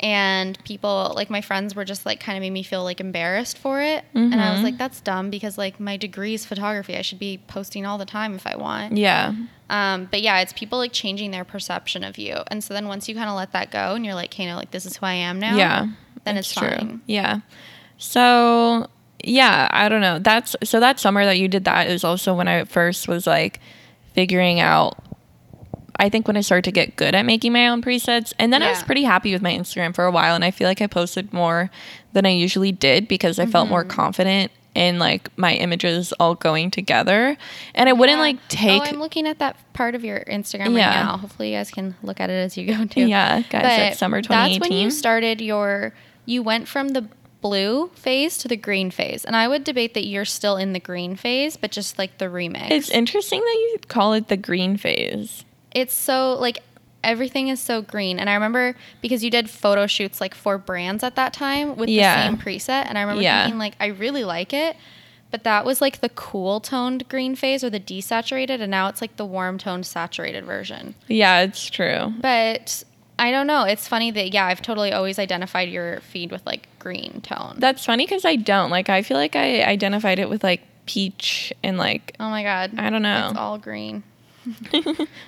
[0.00, 3.58] And people, like my friends, were just like kind of made me feel like embarrassed
[3.58, 4.04] for it.
[4.14, 4.64] And I was Mhm.
[4.64, 6.96] like, that's dumb because like my degree is photography.
[6.96, 8.96] I should be posting all the time if I want.
[8.96, 9.34] yeah,
[9.68, 12.36] Um, but yeah, it's people like changing their perception of you.
[12.46, 14.56] And so then once you kind of let that go and you're like, hey, no,
[14.56, 15.56] like this is who I am now.
[15.56, 15.86] yeah,
[16.24, 17.02] Then it's fine.
[17.06, 17.40] Yeah.
[17.98, 18.86] So
[19.24, 20.18] yeah, I don't know.
[20.18, 23.60] That's so that summer that you did that is also when I first was like
[24.14, 24.96] figuring out.
[26.00, 28.62] I think when I started to get good at making my own presets, and then
[28.62, 30.86] I was pretty happy with my Instagram for a while, and I feel like I
[30.86, 31.72] posted more
[32.12, 33.90] than I usually did because I felt more Mm-hmm.
[33.90, 37.36] confident in like my images all going together,
[37.74, 38.22] and I wouldn't Yeah.
[38.22, 38.80] like take.
[38.82, 40.86] Oh, I'm looking at that part of your Instagram Yeah.
[41.00, 41.16] right now.
[41.16, 43.04] Hopefully, you guys can look at it as you go too.
[43.08, 45.94] Yeah, guys, that's summer That's when you started your.
[46.26, 47.08] You went from the
[47.40, 50.80] blue phase to the green phase, and I would debate that you're still in the
[50.80, 52.70] green phase, but just like the remix.
[52.70, 55.44] it's interesting that you call it the green phase.
[55.72, 56.58] it's so like
[57.04, 61.04] everything is so green and i remember because you did photo shoots like for brands
[61.04, 62.16] at that time with Yeah.
[62.16, 63.44] the same preset and i remember Yeah.
[63.44, 64.76] thinking like i really like it
[65.30, 69.00] but that was like the cool toned green phase or the desaturated and now it's
[69.00, 72.12] like the warm toned saturated version Yeah, it's true.
[72.20, 72.82] but
[73.18, 73.64] I don't know.
[73.64, 77.56] It's funny that yeah, I've totally always identified your feed with like green tone.
[77.58, 78.70] That's funny because I don't.
[78.70, 82.72] Like, I feel like I identified it with like peach and like, oh my god.
[82.78, 83.28] I don't know.
[83.30, 84.02] It's all green.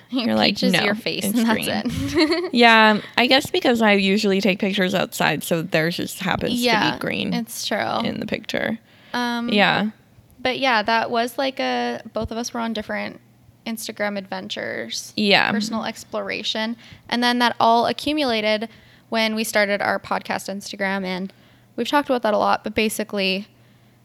[0.09, 1.67] You're like, Peach no, your face, and that's green.
[1.69, 2.49] it.
[2.53, 6.97] yeah, I guess because I usually take pictures outside, so theirs just happens yeah, to
[6.97, 7.99] be green It's true.
[8.03, 8.79] in the picture.
[9.13, 9.91] um, Yeah.
[10.39, 12.01] but yeah, that was like a.
[12.13, 13.19] Both of us were on different
[13.65, 15.13] Instagram adventures.
[15.15, 15.51] Yeah.
[15.51, 16.75] Personal exploration,
[17.09, 18.69] and then that all accumulated
[19.09, 21.31] when we started our podcast Instagram, and
[21.75, 22.63] we've talked about that a lot.
[22.63, 23.47] But basically,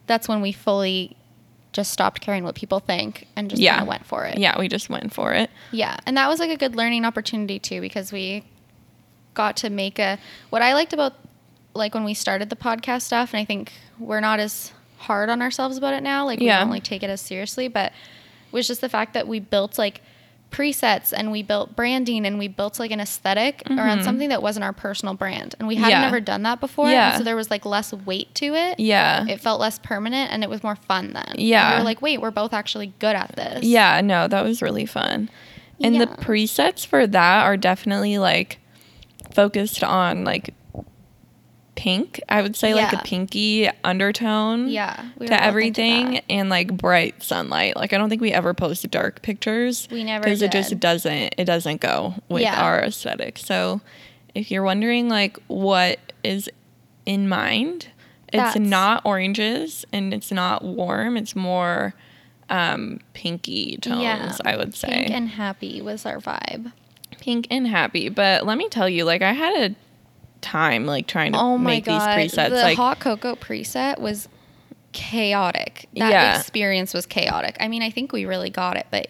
[0.06, 1.16] that's when we fully
[1.72, 3.72] just stopped caring what people think and just Yeah.
[3.72, 4.38] kind of went for it.
[4.38, 5.50] Yeah, we just went for it.
[5.72, 8.44] Yeah, and that was like a good learning opportunity too because we
[9.34, 10.18] got to make a
[10.50, 11.12] what I liked about
[11.74, 15.42] like when we started the podcast stuff and I think we're not as hard on
[15.42, 16.60] ourselves about it now like we Yeah.
[16.60, 17.92] don't like take it as seriously but
[18.56, 20.00] was just the fact that we built like
[20.50, 24.62] presets and we built branding and we built like an esthetic around something that wasn't
[24.64, 25.90] our personal brand and we had Mm-hmm.
[25.90, 26.00] Yeah.
[26.02, 27.18] never done that before Yeah.
[27.18, 29.26] so there was like less weight to it Yeah.
[29.28, 31.72] it felt less permanent and it was more fun then And Yeah.
[31.74, 34.86] we were like wait we're both actually good at this Yeah, no, that was really
[34.86, 35.28] fun.
[35.82, 38.58] And the presets for that are definitely like
[39.32, 40.54] focused on like
[41.76, 42.20] pink.
[42.28, 44.68] I would say like a pinky undertone.
[44.68, 47.76] Yeah, we were both into to everything and like bright sunlight.
[47.76, 49.86] Like I don't think we ever post dark pictures.
[49.90, 52.60] We never because it just doesn't it doesn't go with Yeah.
[52.60, 53.38] our aesthetic.
[53.38, 53.80] So
[54.34, 56.50] if you're wondering like what is
[57.04, 57.88] in mind,
[58.32, 61.16] it's That's- not oranges and it's not warm.
[61.16, 61.94] It's more
[62.48, 64.88] um pinky tones, I would say.
[64.88, 66.72] Pink and happy was our vibe.
[67.20, 68.08] pink and happy.
[68.08, 69.74] But let me tell you, like I had a
[70.40, 72.50] time like trying to Oh my make god, these presets.
[72.50, 74.28] the like Hot Coco preset was
[74.92, 75.88] chaotic.
[75.94, 76.38] That Yeah.
[76.38, 77.56] experience was chaotic.
[77.60, 79.08] I mean, I think we really got it, but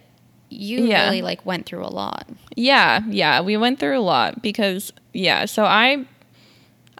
[0.48, 1.04] you Yeah.
[1.04, 2.26] really like went through a lot.
[2.56, 6.04] Yeah, yeah, we went through a lot because yeah, so I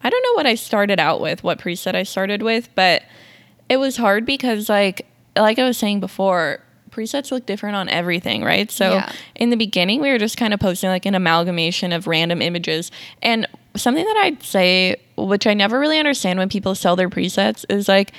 [0.03, 3.03] I don't know what I started out with, what preset I started with, but
[3.69, 5.07] it was hard because like
[5.37, 6.61] like I was saying before,
[6.91, 8.71] presets look different on everything, right?
[8.71, 9.13] So Yeah.
[9.35, 12.91] in the beginning we were just kind of posting like an amalgamation of random images
[13.23, 13.47] and
[13.77, 17.89] something that I'd say which I never really understand when people sell their presets is
[17.89, 18.13] like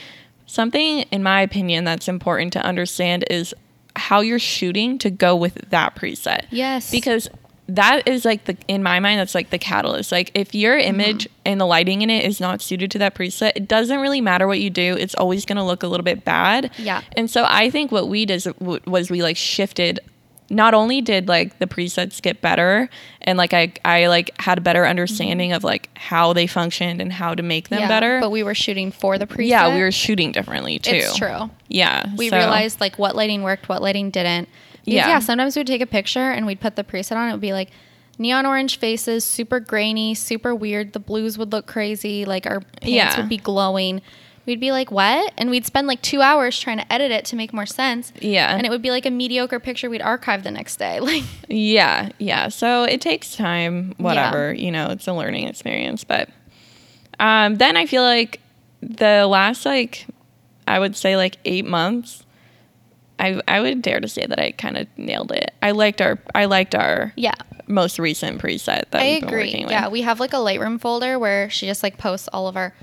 [0.46, 3.54] something in my opinion that's important to understand is
[3.96, 6.92] how you're shooting to go with that preset Yes.
[6.92, 7.30] because
[7.70, 10.88] that is like the in my mind that's like the catalyst like if your Mm-hmm.
[11.02, 14.22] image and the lighting in it is not suited to that preset it doesn't really
[14.22, 17.02] matter what you do it's always going to look a little bit bad Yeah.
[17.18, 18.46] and so i think what we did
[18.86, 20.00] was we like shifted
[20.50, 22.90] not only did like the presets get better
[23.22, 27.12] and like i i like had a better understanding of like how they functioned and
[27.12, 27.84] how to make them Mm-hmm.
[27.84, 29.48] Yeah, better But we were shooting for the preset.
[29.50, 31.50] yeah we were shooting differently too It's true.
[31.68, 34.48] yeah We so- realized like what lighting worked, what lighting didn't.
[34.86, 35.08] Because, Yeah.
[35.10, 35.20] yeah.
[35.20, 37.28] Sometimes we'd take a picture and we'd put the preset on.
[37.28, 37.72] It would be like
[38.18, 40.94] neon orange faces, super grainy, super weird.
[40.94, 42.24] The blues would look crazy.
[42.24, 43.18] Like our pants Yeah.
[43.20, 44.02] would be glowing.
[44.48, 45.34] We'd be like, what?
[45.38, 48.14] And we'd spend like two hours trying to edit it to make more sense.
[48.22, 51.00] yeah And it would be like a mediocre picture we'd archive the next day.
[51.08, 52.48] Like, Yeah, yeah.
[52.48, 54.66] So it takes time, whatever, yeah.
[54.66, 56.06] you know, it's a learning experience.
[56.06, 56.30] But
[57.20, 58.40] um, then I feel like
[58.82, 60.08] the last, like,
[60.66, 62.24] I would say like eight months,
[63.20, 65.52] I, I would dare to say that I kind of nailed it.
[65.62, 67.34] I liked our, I liked our yeah,
[67.68, 69.62] most recent preset that I agree.
[69.64, 69.72] with.
[69.72, 72.74] Yeah, we have like a Lightroom folder where she just like posts all of our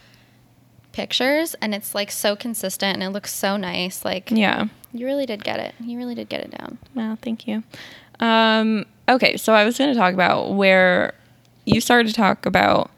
[0.95, 4.05] pictures and it's like so consistent and it looks so nice.
[4.05, 4.67] Like, Yeah.
[4.93, 5.75] you really did get it.
[5.81, 6.79] You really did get it down.
[6.95, 7.63] Well, thank you.
[8.21, 11.13] Um, okay, so I was going to talk about where
[11.67, 12.91] you started to talk about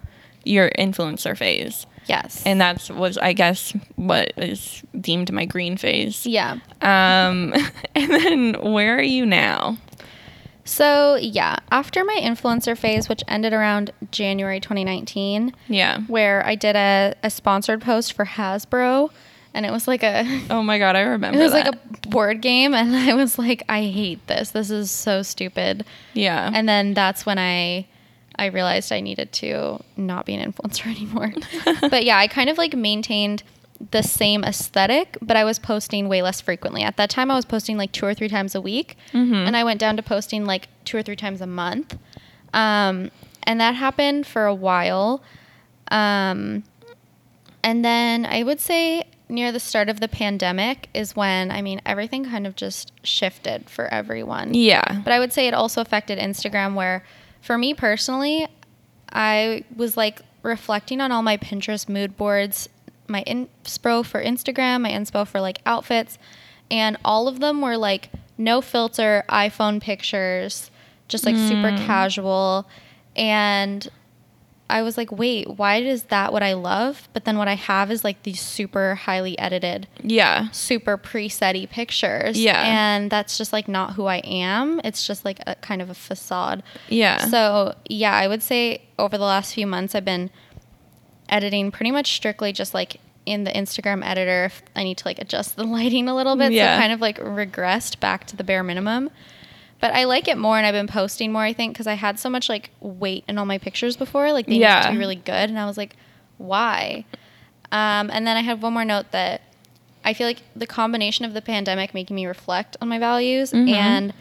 [0.44, 1.86] your influencer phase.
[2.08, 2.40] Yes.
[2.46, 6.24] and that's was I guess what is deemed my green phase.
[6.24, 6.58] yeah.
[6.80, 7.52] Um,
[7.96, 9.76] and then where are you now?
[10.66, 16.00] So, yeah, after my influencer phase, which ended around January 2019, Yeah.
[16.08, 19.10] where I did a, a sponsored post for Hasbro,
[19.54, 20.24] and it was like a.
[20.50, 21.38] Oh my god, I remember.
[21.38, 21.66] It was that.
[21.66, 24.50] like a board game, and I was like, I hate this.
[24.50, 25.84] This is so stupid.
[26.12, 26.50] yeah.
[26.52, 27.86] And then that's when I
[28.38, 31.32] I realized I needed to not be an influencer anymore.
[31.88, 33.42] but yeah, I kind of like maintained
[33.90, 36.82] the same aesthetic, but I was posting way less frequently.
[36.82, 39.64] At that time, I was posting like two or three times a week, and I
[39.64, 41.98] went down to posting like two or three times a month.
[42.54, 43.10] Um,
[43.42, 45.22] and that happened for a while.
[45.90, 46.64] Um,
[47.62, 51.80] and then I would say near the start of the pandemic is when, I mean,
[51.84, 54.54] everything kind of just shifted for everyone.
[54.54, 55.00] yeah.
[55.04, 57.04] But I would say it also affected Instagram, where
[57.40, 58.46] for me personally,
[59.12, 62.68] I was like reflecting on all my Pinterest mood boards,
[63.08, 66.18] my inspo for Instagram, my inspo for like outfits,
[66.70, 70.70] and all of them were like no filter iPhone pictures,
[71.08, 71.86] just like super mm.
[71.86, 72.68] casual.
[73.14, 73.88] and
[74.68, 77.08] I was like, wait, why is that what I love?
[77.12, 80.48] But then what I have is like these super highly edited, Yeah.
[80.50, 82.38] super preset pictures.
[82.38, 82.62] Yeah.
[82.64, 84.80] And that's just like not who I am.
[84.82, 86.62] It's just like a kind of a facade.
[86.88, 87.26] Yeah.
[87.26, 90.30] So, yeah, I would say over the last few months, I've been
[91.28, 94.44] editing pretty much strictly just like in the Instagram editor.
[94.46, 96.52] If I need to like adjust the lighting a little bit.
[96.52, 96.76] Yeah.
[96.76, 99.10] So, kind of like regressed back to the bare minimum.
[99.78, 102.18] But I like it more and I've been posting more, I think, because I had
[102.18, 104.32] so much like weight in all my pictures before.
[104.32, 104.80] Like, they needed Yeah.
[104.86, 105.50] to be really good.
[105.50, 105.96] And I was like,
[106.38, 107.04] why?
[107.72, 109.42] Um, and then I have one more note that
[110.02, 113.70] I feel like the combination of the pandemic making me reflect on my values Mhm.
[113.70, 114.14] and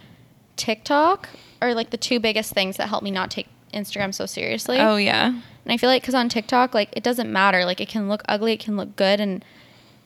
[0.58, 1.30] TikTok
[1.62, 4.80] are like the two biggest things that help me not take Instagram so seriously.
[4.80, 5.28] oh yeah.
[5.28, 7.66] And I feel like because on TikTok, like it doesn't matter.
[7.66, 9.44] Like it can look ugly, it can look good, and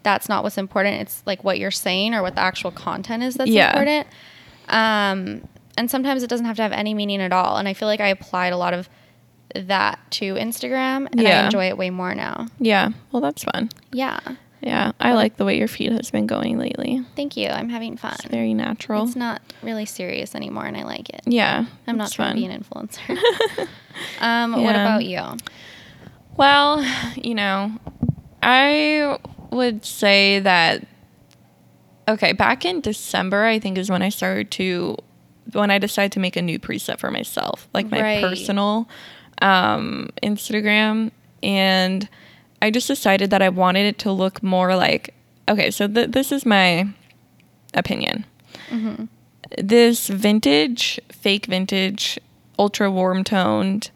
[0.04, 1.02] that's not what's important.
[1.02, 3.70] It's like what you're saying or what the actual content is that's Yeah.
[3.72, 4.08] important.
[4.70, 5.48] Um,
[5.78, 7.58] and sometimes it doesn't have to have any meaning at all.
[7.58, 8.90] And I feel like I applied a lot of
[9.56, 12.48] that to Instagram, and I enjoy it way more now.
[12.60, 12.90] Yeah.
[13.12, 13.70] Well, that's fun.
[13.92, 14.20] Yeah.
[14.62, 14.92] Yeah.
[15.00, 17.04] I like the way your feed has been going lately.
[17.16, 17.48] Thank you.
[17.48, 18.14] I'm having fun.
[18.20, 19.06] It's very natural.
[19.06, 21.22] It's not really serious anymore, and I like it.
[21.26, 21.66] yeah.
[21.88, 23.18] I'm not trying to be an influencer.
[24.20, 25.22] um, What about you?
[26.38, 26.84] Well,
[27.16, 27.72] you know,
[28.44, 29.18] I
[29.52, 30.86] would say that
[32.08, 34.98] okay, back in December I think is when I started to
[35.54, 38.22] when I decided to make a new preset for myself, like my Right.
[38.24, 38.88] personal
[39.42, 42.08] um Instagram and
[42.62, 45.14] I just decided that I wanted it to look more like
[45.48, 46.88] okay, so th- this is my
[47.74, 48.26] opinion.
[48.70, 49.06] Mm-hmm.
[49.58, 52.20] This vintage, fake vintage,
[52.60, 53.90] ultra warm toned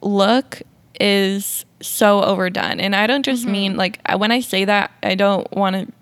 [0.00, 0.62] look
[1.00, 2.78] is so overdone.
[2.80, 5.92] And I don't just mean like when I say that, I don't want to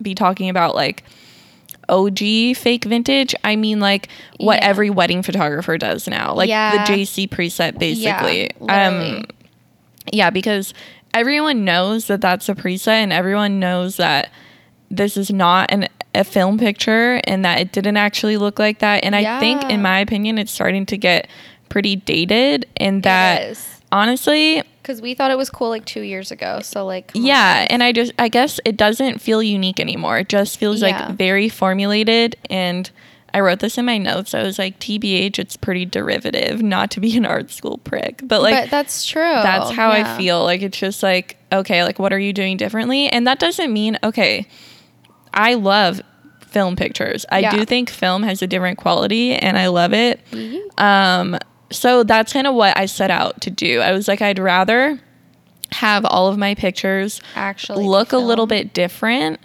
[0.00, 1.04] be talking about like
[1.88, 2.18] OG
[2.56, 3.34] fake vintage.
[3.44, 4.08] I mean like
[4.38, 4.68] what Yeah.
[4.68, 6.84] every wedding photographer does now, like Yeah.
[6.86, 8.50] the JC preset basically.
[8.60, 9.24] Yeah, um
[10.12, 10.72] yeah, because
[11.18, 14.30] everyone knows that that's a preset and everyone knows that
[14.90, 19.04] this is not an a film picture and that it didn't actually look like that.
[19.04, 21.28] And I think in my opinion it's starting to get
[21.68, 23.56] pretty dated and that
[23.92, 26.60] honestly Because we thought it was cool like two years ago.
[26.62, 27.26] So like, come on.
[27.26, 30.18] yeah, and I just I guess it doesn't feel unique anymore.
[30.20, 31.08] It just feels Yeah.
[31.08, 32.90] like very formulated and
[33.38, 34.34] I wrote this in my notes.
[34.34, 38.20] I was like TBH it's pretty derivative, not to be an art school prick.
[38.24, 39.22] But like but that's true.
[39.22, 40.14] that's how Yeah.
[40.14, 40.42] I feel.
[40.42, 43.08] Like it's just like, okay, like what are you doing differently?
[43.08, 44.48] And that doesn't mean okay,
[45.32, 46.00] I love
[46.48, 47.24] film pictures.
[47.30, 47.52] I Yeah.
[47.54, 50.20] do think film has a different quality and I love it.
[50.32, 50.80] Mhm.
[50.82, 51.38] Um
[51.70, 53.80] so that's kind of what I set out to do.
[53.80, 54.98] I was like I'd rather
[55.72, 59.38] have all of my pictures Actually, look a little bit different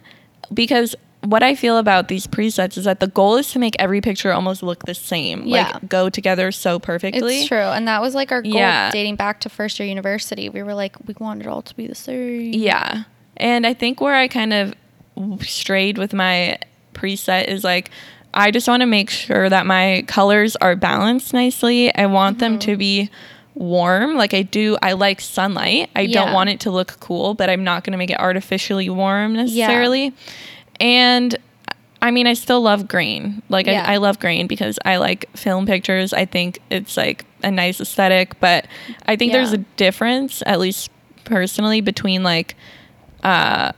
[0.53, 4.01] because what I feel about these presets is that the goal is to make every
[4.01, 5.71] picture almost look the same, Yeah.
[5.73, 7.39] like go together so perfectly.
[7.39, 8.91] It's true, and that was like our goal Yeah.
[8.91, 10.49] dating back to first year university.
[10.49, 12.53] We were like, we want it all to be the same.
[12.53, 13.03] Yeah.
[13.37, 14.73] And I think where I kind of
[15.41, 16.57] strayed with my
[16.93, 17.89] preset is like,
[18.33, 21.93] I just want to make sure that my colors are balanced nicely.
[21.95, 22.71] I want them Mm-hmm.
[22.71, 23.09] to be
[23.55, 24.15] warm.
[24.15, 25.89] Like I do, I like sunlight.
[25.95, 28.89] I don't want it to look cool, but I'm not going to make it artificially
[28.89, 30.13] warm necessarily.
[30.83, 31.35] And
[32.01, 33.41] I mean, I still love green.
[33.49, 33.85] Like Yeah.
[33.87, 36.11] I, I love green because I like film pictures.
[36.13, 38.67] I think it's like a nice aesthetic, but
[39.05, 40.91] I think there's a difference, at least
[41.23, 42.55] personally, between like
[43.23, 43.71] uh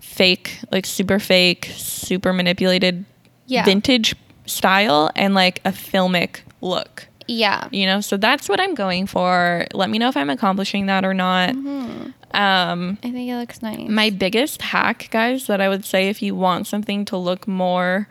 [0.00, 3.04] fake, like super fake, super manipulated
[3.46, 3.64] Yeah.
[3.64, 4.14] vintage
[4.46, 7.08] style and like a filmic look.
[7.26, 7.68] Yeah.
[7.72, 9.66] You know, so that's what I'm going for.
[9.74, 11.50] Let me know if I'm accomplishing that or not.
[11.50, 12.14] Mhm.
[12.32, 13.88] Um I think it looks nice.
[13.88, 18.08] my biggest hack, guys, that I would say if you want something to look more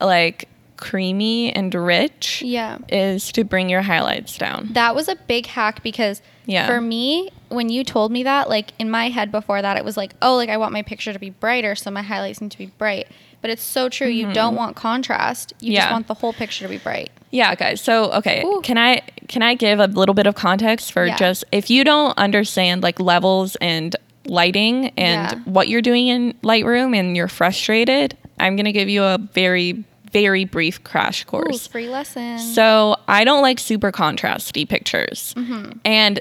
[0.00, 2.76] like creamy and rich yeah.
[2.88, 4.68] is to bring your highlights down.
[4.72, 6.66] That was a big hack because Yeah.
[6.66, 9.96] for me, when you told me that, like in my head before that, it was
[9.96, 12.58] like, oh, like I want my picture to be brighter, so my highlights need to
[12.58, 13.06] be bright.
[13.42, 14.06] But it's so true.
[14.08, 15.52] You don't want contrast.
[15.60, 15.92] You just Mm-hmm.
[15.92, 17.10] Want the whole picture to be bright.
[17.30, 17.80] Yeah, guys.
[17.80, 18.60] So, okay, Ooh.
[18.62, 21.16] can I can I give a little bit of context for Yeah.
[21.16, 23.94] just if you don't understand like levels and
[24.26, 25.38] lighting and Yeah.
[25.44, 29.84] what you're doing in Lightroom and you're frustrated, I'm going to give you a very
[30.12, 31.66] very brief crash Ooh, course.
[31.66, 32.38] free lesson.
[32.38, 35.32] So I don't like super contrasty pictures.
[35.38, 35.78] Mm-hmm.
[35.86, 36.20] And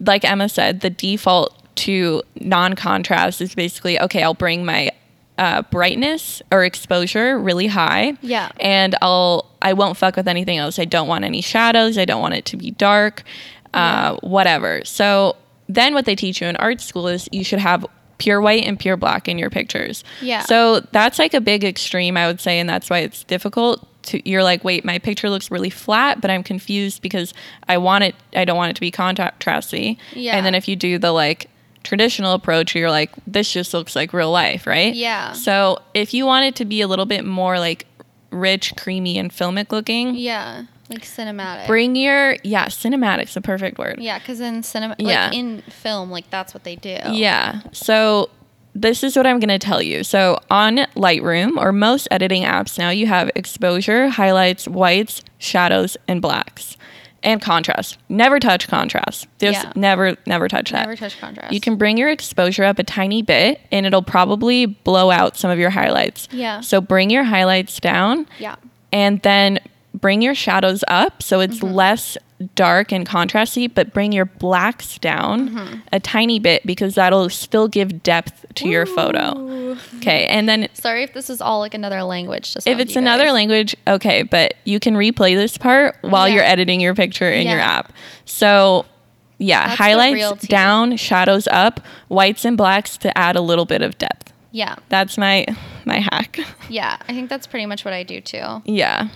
[0.00, 4.90] like Emma said, the default to non contrast is basically okay, I'll bring my
[5.38, 8.14] uh, brightness or exposure really high.
[8.20, 8.50] Yeah.
[8.60, 10.78] And I'll, I won't fuck with anything else.
[10.78, 11.96] I don't want any shadows.
[11.96, 13.22] I don't want it to be dark,
[13.72, 14.84] uh, whatever.
[14.84, 15.36] So
[15.68, 17.86] then what they teach you in art school is you should have
[18.18, 20.02] pure white and pure black in your pictures.
[20.20, 20.42] Yeah.
[20.42, 22.58] So that's like a big extreme, I would say.
[22.58, 26.30] And that's why it's difficult to you're like, wait, my picture looks really flat, but
[26.30, 27.32] I'm confused because
[27.68, 29.98] I want it I don't want it to be contrasty.
[30.14, 30.36] Yeah.
[30.36, 31.48] And then if you do the like
[31.88, 34.94] traditional approach, where you're like, this just looks like real life, right?
[34.94, 35.32] Yeah.
[35.32, 37.86] So if you want it to be a little bit more like
[38.30, 41.66] rich, creamy, and filmic looking, Yeah, like cinematic.
[41.66, 43.96] bring your yeah, cinematic's a perfect word.
[44.00, 45.26] yeah, because in cinema, Yeah.
[45.28, 46.98] like in film, like that's what they do.
[47.10, 47.60] Yeah.
[47.72, 48.28] So
[48.74, 50.04] this is what I'm going to tell you.
[50.04, 56.20] So on Lightroom or most editing apps now, you have exposure, highlights, whites, shadows, and
[56.22, 56.76] blacks.
[57.22, 57.98] And contrast.
[58.08, 59.26] Never touch contrast.
[59.40, 59.72] Just Yeah.
[59.74, 60.82] never, never touch that.
[60.86, 61.52] Never touch contrast.
[61.52, 65.50] You can bring your exposure up a tiny bit and it'll probably blow out some
[65.50, 66.28] of your highlights.
[66.30, 66.60] Yeah.
[66.60, 68.54] So bring your highlights down Yeah.
[68.92, 69.58] and then
[69.94, 71.74] bring your shadows up so it's Mm-hmm.
[71.74, 72.16] less
[72.54, 75.78] dark and contrasty, but bring your blacks down Mm-hmm.
[75.92, 79.76] a tiny bit because that'll still give depth to your photo.
[79.96, 80.26] Okay.
[80.26, 82.52] And then Sorry if this is all like another language.
[82.52, 83.32] Some if it's another guys.
[83.32, 86.36] language, okay, but you can replay this part while Yeah.
[86.36, 87.92] you're editing your picture in your app.
[88.24, 88.86] So,
[89.38, 93.98] yeah, That's highlights down, shadows up, whites and blacks to add a little bit of
[93.98, 94.32] depth.
[94.52, 94.76] Yeah.
[94.88, 95.44] That's my
[95.84, 96.38] my hack.
[96.68, 96.96] Yeah.
[97.08, 98.62] I think that's pretty much what I do too.
[98.64, 99.08] yeah.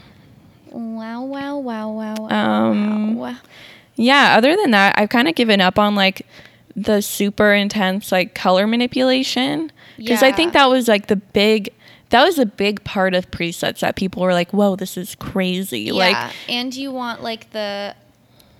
[0.73, 2.70] Wow, wow, wow, wow, wow.
[2.70, 3.37] Um, wow.
[3.97, 6.27] Yeah, other than that, I've kind of given up on like
[6.75, 11.70] the super intense like color manipulation because I think that was like the big
[12.09, 15.81] that was a big part of presets that people were like, "Whoa, this is crazy."
[15.81, 15.93] Yeah.
[15.93, 17.95] Like and you want like the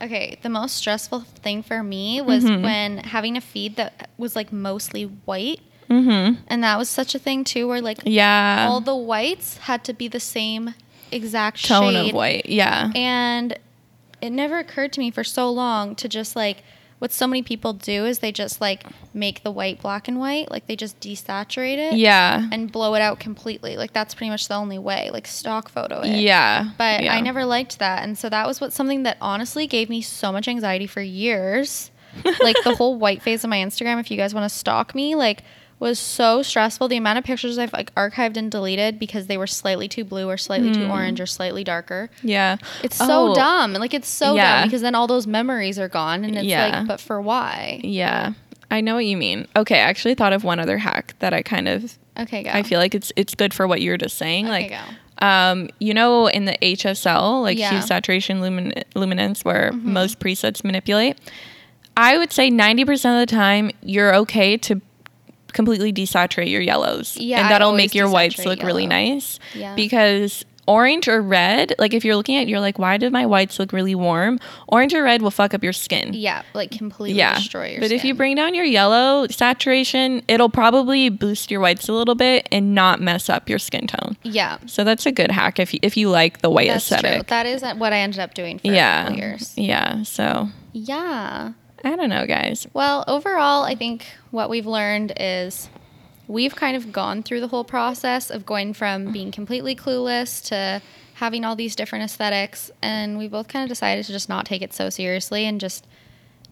[0.02, 2.62] okay, the most stressful thing for me was Mm-hmm.
[2.62, 5.60] when having a feed that was like mostly white.
[5.88, 6.38] mhm.
[6.48, 8.66] And that was such a thing too where like Yeah.
[8.68, 10.74] all the whites had to be the same
[11.12, 12.08] exact tone shade.
[12.08, 12.46] of white.
[12.46, 12.90] Yeah.
[12.94, 13.58] And
[14.20, 16.62] it never occurred to me for so long to just like
[17.02, 20.48] what so many people do is they just like make the white black and white,
[20.52, 22.48] like they just desaturate it yeah.
[22.52, 23.76] and blow it out completely.
[23.76, 26.20] Like that's pretty much the only way, like stock photo it.
[26.20, 26.70] Yeah.
[26.78, 27.12] But yeah.
[27.12, 28.04] I never liked that.
[28.04, 31.90] And so that was what something that honestly gave me so much anxiety for years.
[32.40, 35.16] like the whole white phase of my Instagram, if you guys want to stalk me,
[35.16, 35.42] like
[35.82, 36.88] was so stressful.
[36.88, 40.28] The amount of pictures I've like archived and deleted because they were slightly too blue
[40.28, 42.08] or slightly too orange or slightly darker.
[42.22, 42.56] Yeah.
[42.82, 43.10] It's so Hmm.
[43.10, 43.72] Oh, dumb.
[43.74, 44.60] Like it's so Yeah.
[44.60, 46.78] dumb because then all those memories are gone and it's Yeah.
[46.80, 47.80] like, but for why?
[47.82, 48.32] Yeah.
[48.70, 49.46] I know what you mean.
[49.54, 52.50] Okay, I actually thought of one other hack that I kind of Okay, go.
[52.50, 54.46] I feel like it's it's good for what you're just saying.
[54.46, 54.70] Okay, like
[55.20, 55.26] go.
[55.26, 57.66] um, you know, in the HSL, like Yeah.
[57.68, 57.76] Mm-hmm.
[57.78, 61.18] hue saturation lumin- luminance, where most presets manipulate,
[61.96, 64.80] I would say 90% of the time you're okay to
[65.53, 67.16] completely desaturate your yellows.
[67.16, 69.38] Yeah, And that'll make your whites look really nice.
[69.55, 69.74] Yeah.
[69.74, 73.26] Because orange or red, like if you're looking at, it, you're like, why did my
[73.26, 74.38] whites look really warm?
[74.68, 76.11] Orange or red will fuck up your skin.
[76.14, 77.34] Yeah, like completely Yeah.
[77.34, 81.88] destroy your But if you bring down your yellow saturation, it'll probably boost your whites
[81.88, 84.16] a little bit and not mess up your skin tone.
[84.22, 84.59] Yeah.
[84.66, 86.96] So that's a good hack if you, if you like the white That's true.
[86.98, 87.26] aesthetic.
[87.26, 89.11] That is what I ended up doing for yeah.
[89.11, 89.53] years.
[89.57, 90.05] Yeah.
[90.05, 91.53] So Yeah.
[91.84, 92.66] I don't know, guys.
[92.72, 95.68] Well, overall, I think what we've learned is
[96.28, 100.80] we've kind of gone through the whole process of going from being completely clueless to
[101.14, 102.70] having all these different aesthetics.
[102.80, 105.86] And we both kind of decided to just not take it so seriously and just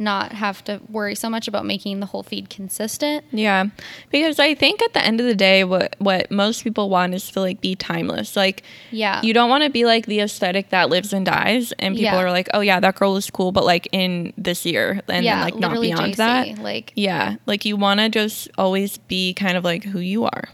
[0.00, 3.24] not have to worry so much about making the whole feed consistent.
[3.30, 3.66] Yeah.
[4.10, 7.30] Because I think at the end of the day what what most people want is
[7.32, 8.34] to like be timeless.
[8.34, 9.20] Like Yeah.
[9.22, 12.24] you don't want to be like the aesthetic that lives and dies and people Yeah.
[12.24, 15.36] are like, "Oh yeah, that girl is cool, but like in this year." And yeah,
[15.36, 16.16] then like not beyond JC.
[16.16, 16.58] that.
[16.58, 17.36] Like, Yeah.
[17.46, 20.48] Like you want to just always be kind of like who you are.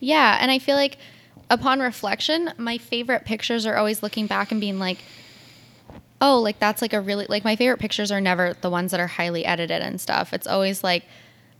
[0.00, 0.96] Yeah, and I feel like
[1.50, 4.98] upon reflection, my favorite pictures are always looking back and being like,
[6.22, 9.00] oh, like that's like a really like my favorite pictures are never the ones that
[9.00, 10.32] are highly edited and stuff.
[10.32, 11.04] It's always like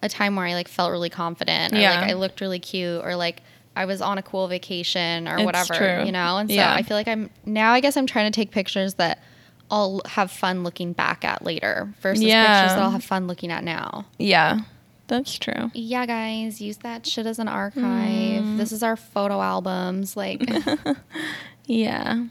[0.03, 2.01] a time where I like felt really confident or Yeah.
[2.01, 3.43] like I looked really cute or like
[3.77, 6.05] I was on a cool vacation or It's whatever, true.
[6.07, 6.39] you know?
[6.39, 6.73] And so Yeah.
[6.75, 9.23] I feel like I'm now I guess I'm trying to take pictures that
[9.71, 12.63] I'll have fun looking back at later versus Yeah.
[12.63, 14.07] pictures that I'll have fun looking at now.
[14.19, 14.61] Yeah.
[15.09, 15.71] That's true.
[15.75, 17.83] Yeah, guys, use that shit as an archive.
[17.83, 18.57] Mm.
[18.59, 20.17] This is our photo albums.
[20.17, 20.43] Like,
[21.67, 22.25] Yeah.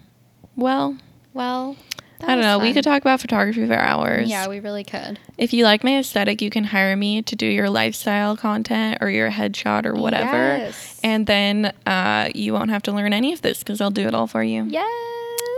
[0.56, 0.98] Well,
[1.34, 1.76] well,
[2.22, 2.60] that I don't know.
[2.60, 4.30] We could talk about photography for hours.
[4.30, 5.20] Yeah, we really could.
[5.38, 9.10] If you like my aesthetic, you can hire me to do your lifestyle content or
[9.10, 10.32] your headshot or whatever.
[10.58, 11.00] Yes.
[11.04, 14.14] And then uh, you won't have to learn any of this because I'll do it
[14.14, 14.66] all for you.
[14.68, 14.90] Yes.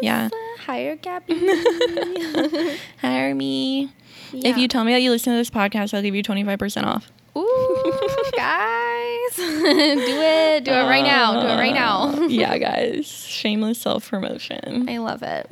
[0.01, 0.29] Yeah.
[0.59, 1.35] Hire Gabby.
[3.01, 3.91] Hire me.
[4.33, 7.11] If you tell me that you listen to this podcast, I'll give you 25% off.
[7.35, 7.93] Ooh,
[8.35, 10.63] guys, do it.
[10.65, 11.41] Do it right now.
[11.41, 12.09] Do it right now.
[12.13, 13.07] Uh, yeah, guys.
[13.07, 14.87] Shameless self promotion.
[14.87, 15.51] I love it.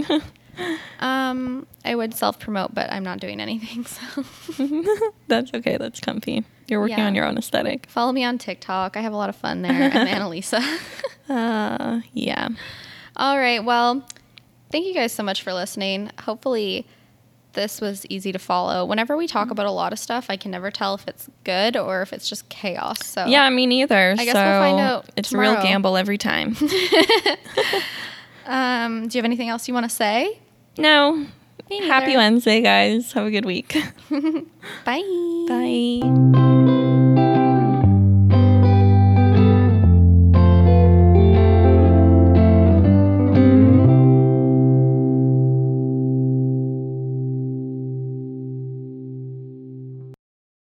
[0.99, 3.86] Um, I would self promote, but I'm not doing anything.
[3.86, 4.24] So
[5.28, 5.78] That's okay.
[5.78, 6.43] That's comfy.
[6.68, 7.08] You're working Yeah.
[7.08, 7.88] on your own aesthetic.
[7.88, 8.95] follow me on TikTok.
[8.97, 9.91] I have a lot of fun there.
[9.93, 10.62] I'm Annalisa.
[11.30, 12.49] Uh, yeah.
[13.18, 13.64] All right.
[13.64, 14.06] Well,
[14.72, 16.12] thank you guys so much for listening.
[16.22, 16.86] Hopefully,
[17.54, 18.86] this was easy to follow.
[18.86, 21.76] Whenever we talk about a lot of stuff, I can never tell if it's good
[21.76, 23.06] or if it's just chaos.
[23.06, 24.16] So Yeah, me neither.
[24.18, 26.56] I guess we'll find out It's a real gamble every time.
[28.46, 30.39] Um, do you have anything else you want to say?
[30.78, 31.26] no.
[31.70, 32.18] Happy.
[32.18, 33.14] Wednesday, guys.
[33.14, 33.74] Have a good week.
[34.86, 35.46] Bye.
[35.48, 36.88] Bye.